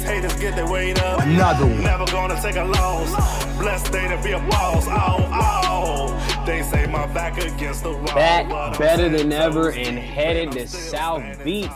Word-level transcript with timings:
These 0.00 0.08
haters 0.08 0.34
get 0.40 0.56
their 0.56 0.66
weight 0.66 0.98
up. 1.02 1.20
Another 1.20 1.66
one. 1.66 1.82
Never 1.82 2.06
gonna 2.06 2.40
take 2.40 2.56
a 2.56 2.64
loss. 2.64 3.44
Blessed 3.58 3.92
day 3.92 4.08
to 4.08 4.16
be 4.22 4.32
a 4.32 4.38
boss. 4.38 4.86
Oh, 4.88 5.28
oh. 5.30 6.44
They 6.46 6.62
say 6.62 6.86
my 6.86 7.06
back 7.08 7.36
against 7.36 7.82
the 7.82 7.92
wall. 7.92 8.06
Back 8.06 8.78
better 8.78 9.10
than 9.10 9.30
ever 9.30 9.72
and 9.72 9.98
headed 9.98 10.52
to 10.52 10.66
South 10.66 11.44
Beach. 11.44 11.68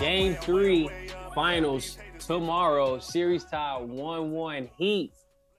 Game 0.00 0.34
three, 0.36 0.88
finals 1.34 1.98
tomorrow. 2.18 3.00
Series 3.00 3.44
tie 3.44 3.76
1 3.76 4.30
1 4.30 4.70
Heat. 4.78 5.12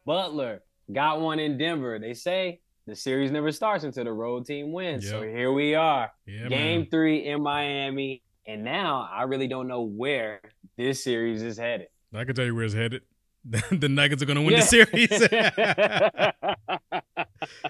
Butler 0.04 0.64
got 0.92 1.22
one 1.22 1.38
in 1.38 1.60
Denver. 1.60 2.00
They 2.00 2.16
say 2.16 2.60
the 2.88 2.96
series 2.96 3.30
never 3.30 3.52
starts 3.52 3.84
until 3.84 4.06
the 4.06 4.14
road 4.14 4.48
team 4.48 4.72
wins. 4.72 5.04
Yep. 5.04 5.12
So 5.12 5.22
here 5.22 5.54
we 5.54 5.76
are. 5.76 6.12
Yeah, 6.26 6.48
Game 6.48 6.80
man. 6.80 6.90
three 6.90 7.28
in 7.28 7.44
Miami. 7.44 8.24
And 8.48 8.64
now 8.64 9.08
I 9.14 9.24
really 9.24 9.48
don't 9.48 9.68
know 9.68 9.84
where 9.84 10.42
this 10.76 11.04
series 11.04 11.44
is 11.44 11.60
headed. 11.60 11.86
I 12.14 12.26
can 12.26 12.36
tell 12.36 12.46
you 12.46 12.54
where 12.56 12.66
it's 12.66 12.74
headed. 12.74 13.04
the 13.72 13.88
Nuggets 13.88 14.22
are 14.22 14.26
going 14.26 14.36
to 14.36 14.42
win 14.42 14.56
yeah. 14.56 14.62
the 14.62 14.66
series. 14.66 15.12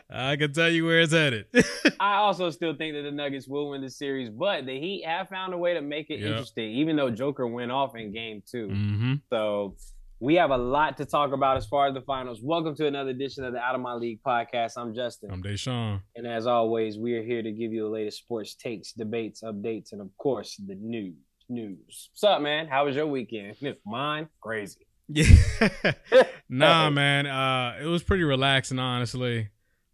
I 0.09 0.35
can 0.37 0.51
tell 0.53 0.69
you 0.69 0.85
where 0.85 1.01
it's 1.01 1.13
headed. 1.13 1.45
I 1.99 2.15
also 2.15 2.49
still 2.49 2.75
think 2.75 2.95
that 2.95 3.03
the 3.03 3.11
Nuggets 3.11 3.47
will 3.47 3.69
win 3.69 3.81
the 3.81 3.89
series, 3.89 4.29
but 4.29 4.65
the 4.65 4.79
Heat 4.79 5.03
have 5.05 5.27
found 5.27 5.53
a 5.53 5.57
way 5.57 5.73
to 5.73 5.81
make 5.81 6.09
it 6.09 6.19
yep. 6.19 6.29
interesting, 6.29 6.71
even 6.71 6.95
though 6.95 7.09
Joker 7.09 7.47
went 7.47 7.71
off 7.71 7.95
in 7.95 8.13
game 8.13 8.41
2 8.49 8.67
mm-hmm. 8.67 9.13
So 9.31 9.75
we 10.21 10.35
have 10.35 10.51
a 10.51 10.57
lot 10.57 10.97
to 10.97 11.05
talk 11.05 11.33
about 11.33 11.57
as 11.57 11.67
far 11.67 11.87
as 11.87 11.93
the 11.93 12.01
finals. 12.01 12.39
Welcome 12.41 12.75
to 12.75 12.87
another 12.87 13.11
edition 13.11 13.43
of 13.43 13.53
the 13.53 13.59
Out 13.59 13.75
of 13.75 13.81
My 13.81 13.93
League 13.93 14.21
podcast. 14.25 14.73
I'm 14.77 14.95
Justin. 14.95 15.31
I'm 15.31 15.43
Dashawn. 15.43 16.01
And 16.15 16.25
as 16.25 16.47
always, 16.47 16.97
we 16.97 17.15
are 17.15 17.23
here 17.23 17.43
to 17.43 17.51
give 17.51 17.73
you 17.73 17.83
the 17.83 17.89
latest 17.89 18.19
sports 18.19 18.55
takes, 18.55 18.93
debates, 18.93 19.43
updates, 19.43 19.91
and 19.91 19.99
of 20.01 20.09
course, 20.17 20.55
the 20.65 20.75
news. 20.75 21.17
News. 21.49 22.09
What's 22.11 22.23
up, 22.23 22.41
man? 22.41 22.67
How 22.67 22.85
was 22.85 22.95
your 22.95 23.07
weekend? 23.07 23.55
Mine, 23.85 24.29
crazy. 24.39 24.85
Yeah. 25.07 25.25
nah, 26.49 26.89
man. 26.89 27.25
Uh, 27.25 27.77
it 27.81 27.87
was 27.87 28.03
pretty 28.03 28.23
relaxing, 28.23 28.79
honestly. 28.79 29.49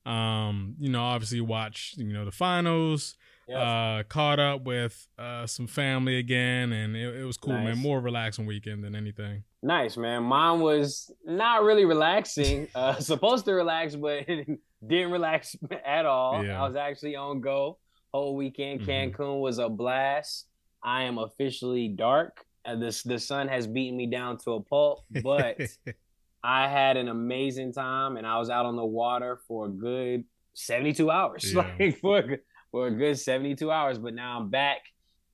Um, 0.05 0.75
you 0.79 0.89
know, 0.89 1.01
obviously 1.01 1.41
watch, 1.41 1.95
you 1.97 2.11
know, 2.11 2.25
the 2.25 2.31
finals 2.31 3.15
Yep. 3.47 3.57
Uh, 3.59 4.03
caught 4.09 4.39
up 4.39 4.63
with 4.63 5.07
uh, 5.19 5.45
some 5.45 5.67
family 5.67 6.17
again, 6.17 6.71
and 6.71 6.95
it, 6.95 7.17
it 7.17 7.23
was 7.25 7.37
cool, 7.37 7.53
nice. 7.53 7.75
man. 7.75 7.77
More 7.77 7.99
relaxing 7.99 8.47
weekend 8.47 8.83
than 8.83 8.95
anything. 8.95 9.43
Nice, 9.61 9.97
man. 9.97 10.23
Mine 10.23 10.61
was 10.61 11.11
not 11.23 11.63
really 11.63 11.85
relaxing. 11.85 12.67
uh, 12.75 12.95
supposed 12.95 13.45
to 13.45 13.53
relax, 13.53 13.95
but 13.95 14.25
didn't 14.87 15.11
relax 15.11 15.55
at 15.85 16.07
all. 16.07 16.43
Yeah. 16.43 16.59
I 16.59 16.67
was 16.67 16.75
actually 16.75 17.15
on 17.15 17.41
go 17.41 17.77
whole 18.11 18.35
weekend. 18.35 18.81
Mm-hmm. 18.81 19.21
Cancun 19.21 19.41
was 19.41 19.59
a 19.59 19.69
blast. 19.69 20.47
I 20.85 21.03
am 21.03 21.17
officially 21.17 21.89
dark. 21.89 22.45
Uh, 22.63 22.75
this 22.75 23.03
the 23.03 23.19
sun 23.19 23.47
has 23.49 23.67
beaten 23.67 23.97
me 23.97 24.07
down 24.07 24.37
to 24.39 24.51
a 24.53 24.61
pulp, 24.61 25.03
but 25.21 25.59
I 26.43 26.67
had 26.67 26.95
an 26.95 27.09
amazing 27.09 27.73
time, 27.73 28.15
and 28.15 28.25
I 28.25 28.37
was 28.37 28.49
out 28.49 28.65
on 28.65 28.75
the 28.75 28.85
water 28.85 29.39
for 29.47 29.65
a 29.65 29.69
good 29.69 30.23
seventy 30.53 30.93
two 30.93 31.11
hours. 31.11 31.51
Yeah. 31.53 31.67
Like 31.79 31.97
for 31.99 32.37
for 32.75 32.87
a 32.87 32.91
good 32.91 33.17
72 33.17 33.71
hours, 33.71 33.97
but 33.97 34.13
now 34.13 34.37
I'm 34.37 34.49
back 34.49 34.79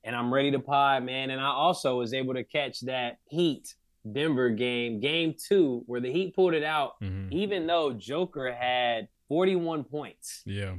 and 0.04 0.16
I'm 0.16 0.32
ready 0.32 0.52
to 0.52 0.60
pod, 0.60 1.04
man. 1.04 1.32
And 1.32 1.42
I 1.42 1.48
also 1.48 1.98
was 1.98 2.14
able 2.14 2.36
to 2.36 2.44
catch 2.44 2.82
that 2.82 3.18
Heat 3.30 3.74
Denver 4.12 4.52
game, 4.52 5.00
game 5.00 5.34
two, 5.48 5.82
where 5.88 6.00
the 6.00 6.12
Heat 6.12 6.36
pulled 6.36 6.54
it 6.54 6.64
out, 6.64 7.02
mm-hmm. 7.02 7.34
even 7.34 7.66
though 7.66 7.94
Joker 7.94 8.54
had 8.54 9.08
41 9.28 9.86
points. 9.86 10.44
Yeah. 10.46 10.76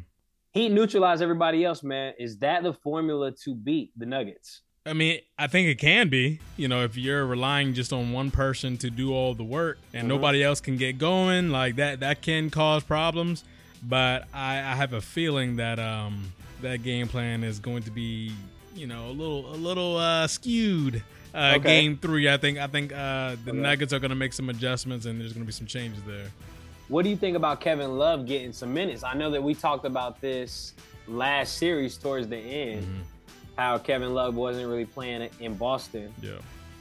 Heat 0.52 0.68
neutralized 0.68 1.22
everybody 1.22 1.64
else, 1.64 1.82
man. 1.82 2.12
Is 2.18 2.38
that 2.38 2.62
the 2.62 2.74
formula 2.74 3.32
to 3.44 3.54
beat 3.54 3.90
the 3.96 4.04
Nuggets? 4.04 4.60
I 4.84 4.92
mean, 4.92 5.20
I 5.38 5.46
think 5.46 5.68
it 5.68 5.78
can 5.78 6.10
be. 6.10 6.40
You 6.58 6.68
know, 6.68 6.84
if 6.84 6.96
you're 6.96 7.24
relying 7.24 7.72
just 7.72 7.92
on 7.92 8.12
one 8.12 8.30
person 8.30 8.76
to 8.78 8.90
do 8.90 9.14
all 9.14 9.32
the 9.34 9.44
work 9.44 9.78
and 9.94 10.02
mm-hmm. 10.02 10.08
nobody 10.08 10.42
else 10.42 10.60
can 10.60 10.76
get 10.76 10.98
going, 10.98 11.50
like 11.50 11.76
that, 11.76 12.00
that 12.00 12.20
can 12.20 12.50
cause 12.50 12.82
problems. 12.84 13.44
But 13.82 14.26
I, 14.34 14.58
I 14.58 14.74
have 14.74 14.92
a 14.92 15.00
feeling 15.00 15.56
that 15.56 15.78
um, 15.78 16.32
that 16.60 16.82
game 16.82 17.08
plan 17.08 17.44
is 17.44 17.58
going 17.58 17.84
to 17.84 17.90
be, 17.90 18.32
you 18.74 18.86
know, 18.86 19.08
a 19.08 19.12
little 19.12 19.54
a 19.54 19.56
little 19.56 19.96
uh, 19.96 20.26
skewed. 20.26 21.02
Uh, 21.34 21.54
okay. 21.56 21.80
Game 21.80 21.96
three, 21.96 22.28
I 22.28 22.36
think 22.36 22.58
I 22.58 22.66
think 22.66 22.92
uh, 22.92 23.36
the 23.44 23.52
okay. 23.52 23.58
Nuggets 23.58 23.92
are 23.94 23.98
going 24.00 24.10
to 24.10 24.16
make 24.16 24.34
some 24.34 24.50
adjustments, 24.50 25.06
and 25.06 25.18
there's 25.18 25.32
going 25.32 25.44
to 25.44 25.46
be 25.46 25.52
some 25.52 25.66
changes 25.66 26.02
there. 26.02 26.26
What 26.92 27.04
do 27.04 27.08
you 27.08 27.16
think 27.16 27.38
about 27.38 27.62
Kevin 27.62 27.96
Love 27.96 28.26
getting 28.26 28.52
some 28.52 28.74
minutes? 28.74 29.02
I 29.02 29.14
know 29.14 29.30
that 29.30 29.42
we 29.42 29.54
talked 29.54 29.86
about 29.86 30.20
this 30.20 30.74
last 31.08 31.56
series 31.56 31.96
towards 31.96 32.28
the 32.28 32.36
end, 32.36 32.82
mm-hmm. 32.82 33.00
how 33.56 33.78
Kevin 33.78 34.12
Love 34.12 34.34
wasn't 34.34 34.68
really 34.68 34.84
playing 34.84 35.30
in 35.40 35.54
Boston. 35.54 36.12
Yeah. 36.20 36.32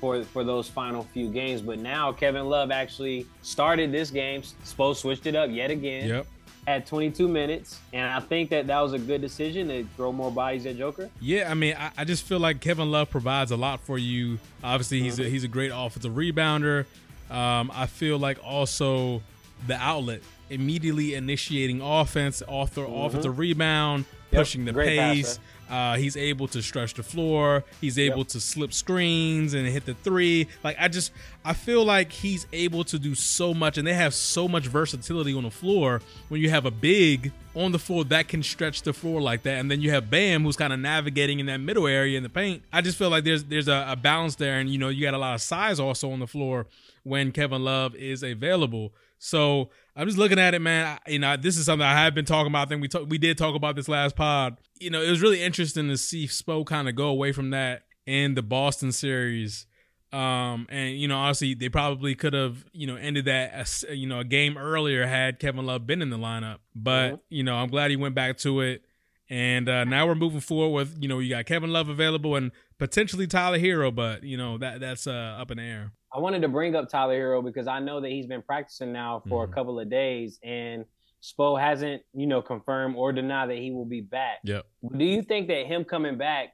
For, 0.01 0.21
for 0.23 0.43
those 0.43 0.67
final 0.67 1.03
few 1.13 1.29
games, 1.29 1.61
but 1.61 1.79
now 1.79 2.11
Kevin 2.11 2.47
Love 2.47 2.71
actually 2.71 3.25
started 3.41 3.93
this 3.93 4.09
game. 4.09 4.41
Spo 4.41 4.93
switched 4.93 5.27
it 5.27 5.35
up 5.35 5.49
yet 5.49 5.71
again. 5.71 6.09
Yep 6.09 6.27
at 6.67 6.85
22 6.85 7.27
minutes, 7.27 7.79
and 7.91 8.07
I 8.07 8.19
think 8.19 8.51
that 8.51 8.67
that 8.67 8.79
was 8.81 8.93
a 8.93 8.99
good 8.99 9.19
decision 9.19 9.69
to 9.69 9.83
throw 9.95 10.11
more 10.11 10.29
bodies 10.29 10.67
at 10.67 10.77
Joker. 10.77 11.09
Yeah, 11.19 11.49
I 11.49 11.55
mean, 11.55 11.75
I, 11.75 11.89
I 11.97 12.05
just 12.05 12.23
feel 12.23 12.39
like 12.39 12.59
Kevin 12.59 12.91
Love 12.91 13.09
provides 13.09 13.49
a 13.49 13.57
lot 13.57 13.79
for 13.79 13.97
you. 13.97 14.37
Obviously, 14.63 15.01
he's 15.01 15.17
a, 15.19 15.23
he's 15.23 15.43
a 15.43 15.47
great 15.47 15.71
offensive 15.73 16.13
rebounder. 16.13 16.85
Um, 17.31 17.71
I 17.73 17.87
feel 17.87 18.19
like 18.19 18.37
also 18.45 19.23
the 19.67 19.75
outlet, 19.75 20.21
immediately 20.49 21.15
initiating 21.15 21.81
offense, 21.81 22.41
author 22.47 22.81
mm-hmm. 22.81 23.01
offensive 23.01 23.37
rebound, 23.37 24.05
yep. 24.31 24.41
pushing 24.41 24.65
the 24.65 24.71
great 24.71 24.99
pace. 24.99 25.39
Uh, 25.71 25.95
he's 25.95 26.17
able 26.17 26.49
to 26.49 26.61
stretch 26.61 26.95
the 26.95 27.03
floor. 27.03 27.63
He's 27.79 27.97
able 27.97 28.19
yep. 28.19 28.27
to 28.27 28.41
slip 28.41 28.73
screens 28.73 29.53
and 29.53 29.65
hit 29.65 29.85
the 29.85 29.93
three. 29.93 30.49
Like 30.65 30.75
I 30.77 30.89
just, 30.89 31.13
I 31.45 31.53
feel 31.53 31.85
like 31.85 32.11
he's 32.11 32.45
able 32.51 32.83
to 32.83 32.99
do 32.99 33.15
so 33.15 33.53
much, 33.53 33.77
and 33.77 33.87
they 33.87 33.93
have 33.93 34.13
so 34.13 34.49
much 34.49 34.67
versatility 34.67 35.33
on 35.33 35.43
the 35.43 35.49
floor. 35.49 36.01
When 36.27 36.41
you 36.41 36.49
have 36.49 36.65
a 36.65 36.71
big 36.71 37.31
on 37.55 37.71
the 37.71 37.79
floor 37.79 38.03
that 38.05 38.27
can 38.27 38.43
stretch 38.43 38.81
the 38.81 38.91
floor 38.91 39.21
like 39.21 39.43
that, 39.43 39.59
and 39.59 39.71
then 39.71 39.79
you 39.79 39.91
have 39.91 40.09
Bam 40.09 40.43
who's 40.43 40.57
kind 40.57 40.73
of 40.73 40.79
navigating 40.79 41.39
in 41.39 41.45
that 41.45 41.59
middle 41.59 41.87
area 41.87 42.17
in 42.17 42.23
the 42.23 42.29
paint. 42.29 42.63
I 42.73 42.81
just 42.81 42.97
feel 42.97 43.09
like 43.09 43.23
there's 43.23 43.45
there's 43.45 43.69
a, 43.69 43.85
a 43.91 43.95
balance 43.95 44.35
there, 44.35 44.59
and 44.59 44.69
you 44.69 44.77
know 44.77 44.89
you 44.89 45.03
got 45.03 45.13
a 45.13 45.19
lot 45.19 45.35
of 45.35 45.41
size 45.41 45.79
also 45.79 46.11
on 46.11 46.19
the 46.19 46.27
floor 46.27 46.67
when 47.03 47.31
Kevin 47.31 47.63
Love 47.63 47.95
is 47.95 48.23
available. 48.23 48.91
So 49.23 49.69
I'm 49.95 50.07
just 50.07 50.17
looking 50.17 50.39
at 50.39 50.55
it, 50.55 50.59
man. 50.59 50.97
I, 51.05 51.11
you 51.11 51.19
know, 51.19 51.37
this 51.37 51.55
is 51.55 51.65
something 51.65 51.85
I 51.85 51.93
have 51.93 52.15
been 52.15 52.25
talking 52.25 52.51
about. 52.51 52.67
I 52.67 52.69
think 52.69 52.81
we 52.81 52.87
talk, 52.87 53.07
we 53.07 53.19
did 53.19 53.37
talk 53.37 53.55
about 53.55 53.75
this 53.75 53.87
last 53.87 54.15
pod. 54.15 54.57
You 54.79 54.89
know, 54.89 54.99
it 54.99 55.11
was 55.11 55.21
really 55.21 55.43
interesting 55.43 55.89
to 55.89 55.97
see 55.97 56.25
Spo 56.25 56.65
kind 56.65 56.89
of 56.89 56.95
go 56.95 57.07
away 57.07 57.31
from 57.31 57.51
that 57.51 57.83
in 58.07 58.33
the 58.33 58.41
Boston 58.41 58.91
series. 58.91 59.67
Um, 60.11 60.65
and 60.69 60.97
you 60.97 61.07
know, 61.07 61.19
honestly, 61.19 61.53
they 61.53 61.69
probably 61.69 62.15
could 62.15 62.33
have, 62.33 62.65
you 62.73 62.87
know, 62.87 62.95
ended 62.95 63.25
that, 63.25 63.83
you 63.91 64.07
know, 64.07 64.19
a 64.19 64.23
game 64.25 64.57
earlier 64.57 65.05
had 65.05 65.37
Kevin 65.37 65.67
Love 65.67 65.85
been 65.85 66.01
in 66.01 66.09
the 66.09 66.17
lineup. 66.17 66.57
But 66.75 67.09
mm-hmm. 67.09 67.15
you 67.29 67.43
know, 67.43 67.55
I'm 67.55 67.69
glad 67.69 67.91
he 67.91 67.97
went 67.97 68.15
back 68.15 68.39
to 68.39 68.61
it. 68.61 68.83
And 69.29 69.69
uh, 69.69 69.83
now 69.83 70.07
we're 70.07 70.15
moving 70.15 70.41
forward 70.41 70.73
with, 70.73 70.97
you 71.01 71.07
know, 71.07 71.19
you 71.19 71.29
got 71.29 71.45
Kevin 71.45 71.71
Love 71.71 71.87
available 71.87 72.35
and 72.35 72.51
potentially 72.79 73.27
Tyler 73.27 73.59
Herro, 73.59 73.93
but 73.95 74.23
you 74.23 74.35
know 74.35 74.57
that 74.57 74.79
that's 74.79 75.05
uh, 75.05 75.37
up 75.39 75.51
in 75.51 75.57
the 75.57 75.63
air. 75.63 75.91
I 76.13 76.19
wanted 76.19 76.41
to 76.41 76.49
bring 76.49 76.75
up 76.75 76.89
Tyler 76.89 77.17
Herro 77.17 77.43
because 77.43 77.67
I 77.67 77.79
know 77.79 78.01
that 78.01 78.09
he's 78.09 78.27
been 78.27 78.41
practicing 78.41 78.91
now 78.91 79.23
for 79.27 79.43
mm-hmm. 79.43 79.51
a 79.51 79.55
couple 79.55 79.79
of 79.79 79.89
days 79.89 80.39
and 80.43 80.85
Spo 81.21 81.59
hasn't, 81.59 82.01
you 82.13 82.25
know, 82.25 82.41
confirmed 82.41 82.95
or 82.97 83.13
denied 83.13 83.49
that 83.49 83.57
he 83.57 83.71
will 83.71 83.85
be 83.85 84.01
back. 84.01 84.39
Yep. 84.43 84.65
Do 84.97 85.05
you 85.05 85.21
think 85.21 85.47
that 85.49 85.67
him 85.67 85.85
coming 85.85 86.17
back, 86.17 86.49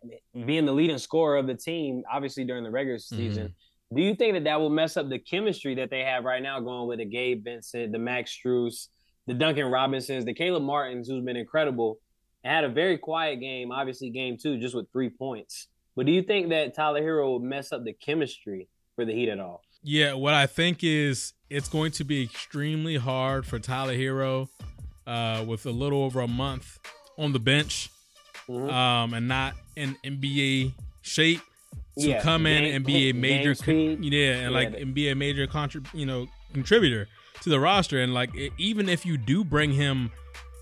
being 0.45 0.65
the 0.65 0.73
leading 0.73 0.97
scorer 0.97 1.37
of 1.37 1.47
the 1.47 1.55
team, 1.55 2.03
obviously 2.11 2.43
during 2.43 2.63
the 2.63 2.71
regular 2.71 2.99
mm-hmm. 2.99 3.15
season, 3.15 3.47
mm-hmm. 3.47 3.95
do 3.95 4.01
you 4.01 4.13
think 4.13 4.33
that 4.33 4.43
that 4.43 4.59
will 4.59 4.69
mess 4.69 4.97
up 4.97 5.09
the 5.09 5.19
chemistry 5.19 5.75
that 5.75 5.89
they 5.89 6.01
have 6.01 6.25
right 6.25 6.43
now 6.43 6.59
going 6.59 6.87
with 6.87 6.99
the 6.99 7.05
Gabe 7.05 7.45
Vincent, 7.45 7.93
the 7.93 7.99
Max 7.99 8.37
Strus, 8.37 8.89
the 9.25 9.33
Duncan 9.33 9.67
Robinsons, 9.67 10.25
the 10.25 10.33
Caleb 10.33 10.63
Martins, 10.63 11.07
who's 11.07 11.23
been 11.23 11.37
incredible, 11.37 11.99
and 12.43 12.53
had 12.53 12.63
a 12.65 12.69
very 12.69 12.97
quiet 12.97 13.39
game, 13.39 13.71
obviously 13.71 14.09
game 14.09 14.37
two, 14.37 14.57
just 14.59 14.75
with 14.75 14.91
three 14.91 15.09
points. 15.09 15.67
But 15.95 16.05
do 16.05 16.11
you 16.11 16.21
think 16.21 16.49
that 16.49 16.75
Tyler 16.75 17.01
Herro 17.01 17.31
will 17.31 17.39
mess 17.39 17.71
up 17.71 17.83
the 17.83 17.93
chemistry 17.93 18.67
for 18.97 19.05
the 19.05 19.13
Heat 19.13 19.29
at 19.29 19.39
all? 19.39 19.61
Yeah, 19.83 20.13
what 20.13 20.33
I 20.33 20.47
think 20.47 20.83
is 20.83 21.31
it's 21.49 21.69
going 21.69 21.91
to 21.93 22.03
be 22.03 22.23
extremely 22.23 22.97
hard 22.97 23.45
for 23.45 23.59
Tyler 23.59 23.95
Herro 23.95 24.49
uh, 25.05 25.45
with 25.47 25.65
a 25.65 25.71
little 25.71 26.03
over 26.03 26.19
a 26.19 26.27
month 26.27 26.79
on 27.17 27.31
the 27.31 27.39
bench 27.39 27.89
mm-hmm. 28.49 28.69
um, 28.69 29.13
and 29.13 29.29
not 29.29 29.53
in 29.77 29.95
NBA 30.03 30.73
shape 31.01 31.41
to 31.99 32.09
yeah, 32.09 32.21
come 32.21 32.45
in 32.45 32.65
and 32.65 32.83
be 32.83 33.09
a 33.09 33.13
major, 33.13 33.55
con- 33.55 34.03
yeah, 34.03 34.33
and 34.33 34.41
yeah, 34.43 34.49
like 34.49 34.73
and 34.73 34.93
be 34.93 35.09
a 35.09 35.15
major 35.15 35.47
contrib- 35.47 35.93
you 35.93 36.05
know, 36.05 36.27
contributor 36.53 37.07
to 37.41 37.49
the 37.49 37.59
roster. 37.59 38.01
And 38.01 38.13
like, 38.13 38.35
it, 38.35 38.51
even 38.57 38.89
if 38.89 39.05
you 39.05 39.17
do 39.17 39.45
bring 39.45 39.71
him 39.71 40.11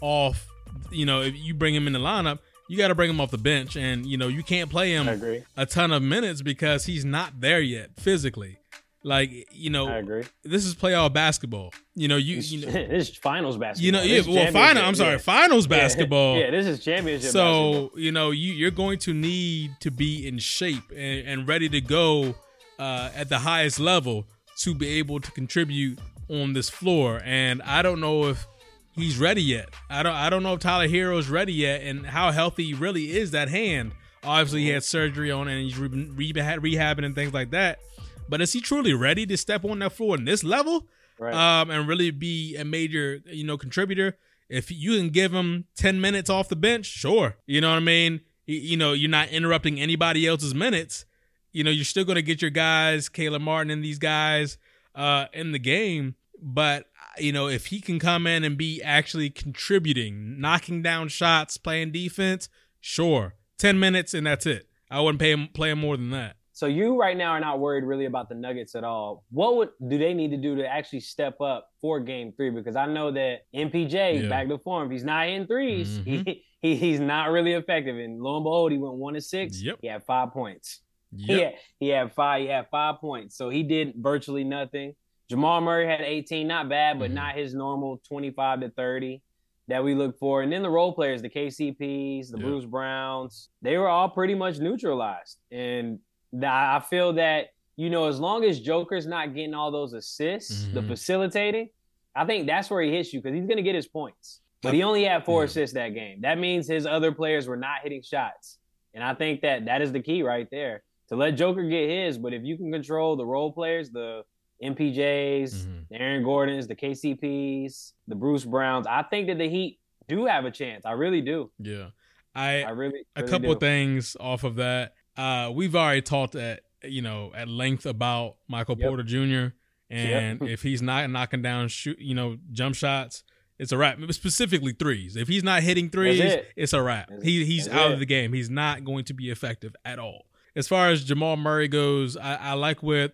off 0.02 0.48
you 0.92 1.06
know, 1.06 1.22
if 1.22 1.36
you 1.36 1.54
bring 1.54 1.76
him 1.76 1.88
in 1.88 1.94
the 1.94 2.00
lineup, 2.00 2.40
you 2.68 2.78
got 2.78 2.88
to 2.88 2.96
bring 2.96 3.10
him 3.10 3.22
off 3.22 3.32
the 3.32 3.38
bench, 3.38 3.76
and 3.76 4.06
you 4.06 4.18
know 4.18 4.28
you 4.28 4.44
can't 4.44 4.70
play 4.70 4.92
him 4.92 5.44
a 5.58 5.66
ton 5.66 5.92
of 5.92 6.02
minutes 6.02 6.42
because 6.42 6.86
he's 6.86 7.06
not 7.06 7.40
there 7.42 7.62
yet 7.62 7.92
physically. 7.98 8.58
Like 9.04 9.30
you 9.52 9.70
know, 9.70 9.88
I 9.88 9.98
agree. 9.98 10.24
This 10.44 10.66
is 10.66 10.74
playoff 10.74 11.14
basketball. 11.14 11.74
You 11.94 12.08
know, 12.08 12.18
you, 12.18 12.38
you 12.38 12.66
know, 12.66 12.72
this 12.72 13.10
is 13.10 13.16
finals 13.16 13.56
basketball. 13.56 13.86
You 13.86 13.92
know, 13.92 14.02
yeah, 14.02 14.22
well, 14.28 14.52
final. 14.52 14.84
I'm 14.84 14.96
sorry, 14.96 15.14
yeah. 15.14 15.18
finals 15.20 15.68
basketball. 15.80 16.40
Yeah, 16.40 16.50
this 16.50 16.66
is 16.66 16.84
championship. 16.84 17.30
So 17.30 17.72
basketball. 17.72 18.00
you 18.00 18.12
know, 18.12 18.32
you 18.32 18.52
you're 18.54 18.72
going 18.72 18.98
to 19.00 19.14
need 19.14 19.76
to 19.82 19.92
be 19.92 20.28
in 20.28 20.40
shape 20.40 20.90
and, 20.90 21.28
and 21.28 21.48
ready 21.48 21.70
to 21.70 21.82
go 21.82 22.34
uh, 22.80 23.12
at 23.16 23.30
the 23.30 23.40
highest 23.40 23.80
level 23.80 24.26
to 24.58 24.74
be 24.74 24.98
able 24.98 25.20
to 25.20 25.32
contribute 25.32 26.00
on 26.28 26.54
this 26.54 26.70
floor. 26.70 27.22
And 27.24 27.62
I 27.62 27.84
don't 27.84 28.00
know 28.00 28.26
if 28.26 28.48
he's 28.96 29.18
ready 29.18 29.42
yet. 29.42 29.70
I 29.90 30.04
don't 30.04 30.16
I 30.16 30.30
don't 30.30 30.44
know 30.44 30.54
if 30.54 30.60
Tyler 30.60 30.88
Herro 30.88 31.18
is 31.18 31.30
ready 31.30 31.54
yet, 31.54 31.82
and 31.82 32.06
how 32.06 32.32
healthy 32.32 32.74
really 32.74 33.16
is 33.16 33.32
that 33.32 33.50
hand. 33.50 33.92
Obviously, 34.24 34.64
he 34.64 34.70
had 34.70 34.84
surgery 34.84 35.32
on 35.32 35.48
and 35.48 35.64
he's 35.64 35.78
re- 35.78 36.34
rehabbing 36.34 37.06
and 37.06 37.14
things 37.14 37.34
like 37.34 37.52
that. 37.52 37.80
But 38.28 38.42
is 38.42 38.54
he 38.54 38.62
truly 38.62 38.94
ready 38.94 39.26
to 39.28 39.38
step 39.38 39.64
on 39.64 39.80
that 39.80 39.94
floor 39.94 40.16
in 40.16 40.26
this 40.26 40.44
level, 40.44 40.88
right. 41.20 41.34
um, 41.34 41.70
and 41.70 41.88
really 41.88 42.10
be 42.10 42.56
a 42.56 42.66
major 42.66 43.22
you 43.26 43.44
know 43.44 43.58
contributor? 43.58 44.18
If 44.50 44.72
you 44.72 44.98
can 44.98 45.10
give 45.10 45.34
him 45.34 45.66
ten 45.76 46.02
minutes 46.02 46.30
off 46.30 46.50
the 46.50 46.56
bench, 46.56 46.86
sure. 46.86 47.38
You 47.46 47.62
know 47.62 47.70
what 47.70 47.78
I 47.78 47.82
mean. 47.82 48.22
You 48.48 48.78
know, 48.78 48.94
you're 48.94 49.10
not 49.10 49.30
interrupting 49.30 49.80
anybody 49.80 50.28
else's 50.28 50.54
minutes. 50.54 51.06
You 51.52 51.64
know, 51.64 51.72
you're 51.72 51.86
still 51.86 52.04
going 52.04 52.18
to 52.18 52.22
get 52.22 52.42
your 52.42 52.52
guys, 52.52 53.10
Caleb 53.10 53.42
Martin 53.42 53.72
and 53.72 53.84
these 53.84 53.98
guys, 53.98 54.60
uh, 54.94 55.26
in 55.34 55.52
the 55.52 55.58
game. 55.58 56.16
But 56.40 56.86
you 57.18 57.32
know, 57.32 57.48
if 57.48 57.68
he 57.68 57.82
can 57.82 58.00
come 58.00 58.28
in 58.28 58.44
and 58.44 58.58
be 58.58 58.82
actually 58.82 59.30
contributing, 59.30 60.40
knocking 60.40 60.82
down 60.82 61.08
shots, 61.08 61.58
playing 61.58 61.92
defense, 61.92 62.50
sure, 62.80 63.36
ten 63.58 63.80
minutes 63.80 64.14
and 64.14 64.28
that's 64.28 64.46
it. 64.46 64.68
I 64.90 65.02
wouldn't 65.02 65.20
pay 65.20 65.32
him 65.32 65.50
play 65.54 65.72
him 65.72 65.80
more 65.80 65.98
than 65.98 66.12
that. 66.12 66.36
So 66.56 66.68
you 66.68 66.98
right 66.98 67.18
now 67.18 67.32
are 67.32 67.40
not 67.42 67.60
worried 67.60 67.84
really 67.84 68.06
about 68.06 68.30
the 68.30 68.36
Nuggets 68.36 68.76
at 68.76 68.86
all. 68.86 69.26
What 69.30 69.58
would 69.58 69.70
do 69.90 69.98
they 69.98 70.14
need 70.14 70.32
to 70.32 70.38
do 70.38 70.56
to 70.56 70.66
actually 70.66 71.02
step 71.02 71.42
up 71.42 71.70
for 71.82 72.00
Game 72.00 72.32
Three? 72.32 72.50
Because 72.50 72.78
I 72.78 72.86
know 72.86 73.12
that 73.12 73.42
MPJ 73.54 74.24
yeah. 74.24 74.30
back 74.30 74.48
to 74.48 74.58
form. 74.60 74.86
If 74.86 74.94
he's 74.94 75.04
not 75.04 75.28
in 75.28 75.48
3s 75.48 75.86
mm-hmm. 75.86 76.04
he, 76.04 76.46
he, 76.62 76.76
he's 76.78 77.02
not 77.02 77.32
really 77.32 77.52
effective. 77.52 77.98
And 77.98 78.22
lo 78.22 78.38
and 78.38 78.46
behold, 78.46 78.72
he 78.72 78.78
went 78.78 78.96
one 78.96 79.16
to 79.16 79.22
six. 79.22 79.62
Yep. 79.62 79.80
He 79.82 79.88
had 79.88 80.06
five 80.06 80.32
points. 80.32 80.80
Yep. 81.12 81.28
He 81.28 81.44
had, 81.44 81.54
he 81.78 81.88
had 81.90 82.14
five. 82.14 82.42
He 82.44 82.48
had 82.48 82.68
five 82.72 83.02
points. 83.02 83.36
So 83.36 83.50
he 83.50 83.64
did 83.64 83.94
virtually 83.98 84.46
nothing. 84.46 84.96
Jamal 85.30 85.62
Murray 85.62 85.88
had 85.88 86.02
18, 86.02 86.48
not 86.48 86.70
bad, 86.70 87.00
but 87.00 87.06
mm-hmm. 87.06 87.16
not 87.16 87.36
his 87.36 87.54
normal 87.54 88.02
25 88.08 88.62
to 88.62 88.70
30 88.70 89.22
that 89.68 89.84
we 89.84 89.96
look 89.96 90.18
for. 90.20 90.42
And 90.42 90.52
then 90.52 90.62
the 90.62 90.70
role 90.70 90.94
players, 90.94 91.22
the 91.22 91.30
KCPs, 91.30 92.30
the 92.30 92.38
Bruce 92.38 92.66
Browns, 92.66 93.50
they 93.62 93.78
were 93.78 93.88
all 93.88 94.10
pretty 94.10 94.36
much 94.36 94.60
neutralized. 94.60 95.38
And 95.52 96.00
I 96.44 96.80
feel 96.80 97.14
that 97.14 97.48
you 97.76 97.90
know 97.90 98.08
as 98.08 98.20
long 98.20 98.44
as 98.44 98.60
Joker's 98.60 99.08
not 99.08 99.34
getting 99.34 99.54
all 99.54 99.72
those 99.72 99.94
assists, 99.94 100.66
mm-hmm. 100.66 100.76
the 100.76 100.82
facilitating, 100.84 101.70
I 102.16 102.26
think 102.26 102.48
that's 102.48 102.70
where 102.70 102.82
he 102.82 102.92
hits 102.92 103.12
you 103.14 103.22
because 103.22 103.36
he's 103.36 103.48
going 103.48 103.58
to 103.58 103.64
get 103.64 103.76
his 103.76 103.88
points. 103.88 104.42
But 104.62 104.74
he 104.74 104.82
only 104.82 105.04
had 105.04 105.26
four 105.26 105.42
yeah. 105.42 105.46
assists 105.46 105.76
that 105.76 105.90
game. 105.90 106.22
That 106.22 106.40
means 106.40 106.68
his 106.68 106.88
other 106.88 107.12
players 107.12 107.48
were 107.48 107.58
not 107.58 107.82
hitting 107.84 108.02
shots, 108.02 108.58
and 108.94 109.04
I 109.04 109.14
think 109.14 109.42
that 109.42 109.66
that 109.66 109.82
is 109.82 109.92
the 109.92 110.00
key 110.00 110.24
right 110.24 110.48
there 110.50 110.82
to 111.10 111.16
let 111.16 111.32
Joker 111.32 111.64
get 111.64 111.90
his. 111.90 112.18
But 112.18 112.34
if 112.34 112.44
you 112.44 112.58
can 112.58 112.72
control 112.72 113.16
the 113.16 113.26
role 113.26 113.52
players, 113.52 113.92
the 113.92 114.24
MPJs, 114.64 115.54
mm-hmm. 115.54 115.80
the 115.90 115.96
Aaron 116.00 116.24
Gordons, 116.24 116.68
the 116.68 116.76
KCPs, 116.76 117.94
the 118.08 118.16
Bruce 118.16 118.46
Browns, 118.46 118.88
I 118.88 119.04
think 119.04 119.28
that 119.28 119.38
the 119.38 119.50
Heat 119.50 119.80
do 120.08 120.26
have 120.26 120.46
a 120.46 120.52
chance. 120.52 120.86
I 120.86 120.92
really 120.92 121.22
do. 121.22 121.52
Yeah. 121.60 121.88
I, 122.34 122.64
I 122.64 122.70
really, 122.70 122.94
really 122.94 123.06
a 123.16 123.24
couple 123.24 123.54
do. 123.54 123.60
things 123.60 124.18
off 124.20 124.44
of 124.44 124.56
that. 124.56 124.94
Uh, 125.18 125.52
we've 125.54 125.76
already 125.76 126.02
talked 126.02 126.36
at 126.36 126.62
you 126.84 127.02
know 127.02 127.32
at 127.36 127.48
length 127.48 127.86
about 127.86 128.36
Michael 128.48 128.78
yep. 128.78 128.88
Porter 128.88 129.04
Jr. 129.04 129.56
and 129.90 130.42
yep. 130.42 130.50
if 130.50 130.62
he's 130.62 130.82
not 130.82 131.10
knocking 131.10 131.42
down 131.42 131.68
shoot 131.70 131.98
you 131.98 132.14
know 132.14 132.38
jump 132.52 132.76
shots, 132.76 133.24
it's 133.58 133.72
a 133.72 133.78
wrap. 133.78 133.98
Specifically 134.12 134.74
threes. 134.74 135.16
If 135.16 135.28
he's 135.28 135.44
not 135.44 135.64
hitting 135.64 135.90
threes, 135.90 136.20
it. 136.20 136.48
it's 136.56 136.74
a 136.74 136.82
wrap. 136.82 137.10
he 137.24 137.46
he's 137.46 137.70
out 137.70 137.92
it. 137.92 137.94
of 137.94 138.00
the 138.00 138.06
game. 138.06 138.34
He's 138.34 138.50
not 138.50 138.84
going 138.84 139.06
to 139.06 139.14
be 139.14 139.30
effective 139.30 139.76
at 139.86 140.00
all. 140.00 140.26
As 140.56 140.68
far 140.68 140.90
as 140.90 141.04
Jamal 141.04 141.38
Murray 141.38 141.68
goes, 141.68 142.16
I, 142.16 142.36
I 142.36 142.54
like 142.54 142.82
what 142.82 143.14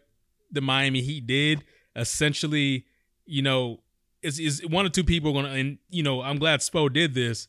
the 0.51 0.61
Miami 0.61 1.01
Heat 1.01 1.27
did. 1.27 1.63
Essentially, 1.95 2.85
you 3.25 3.41
know, 3.41 3.79
is 4.21 4.39
is 4.39 4.65
one 4.65 4.85
or 4.85 4.89
two 4.89 5.03
people 5.03 5.33
going 5.33 5.45
to, 5.45 5.51
and 5.51 5.77
you 5.89 6.03
know, 6.03 6.21
I'm 6.21 6.37
glad 6.37 6.59
Spo 6.59 6.91
did 6.91 7.13
this. 7.13 7.47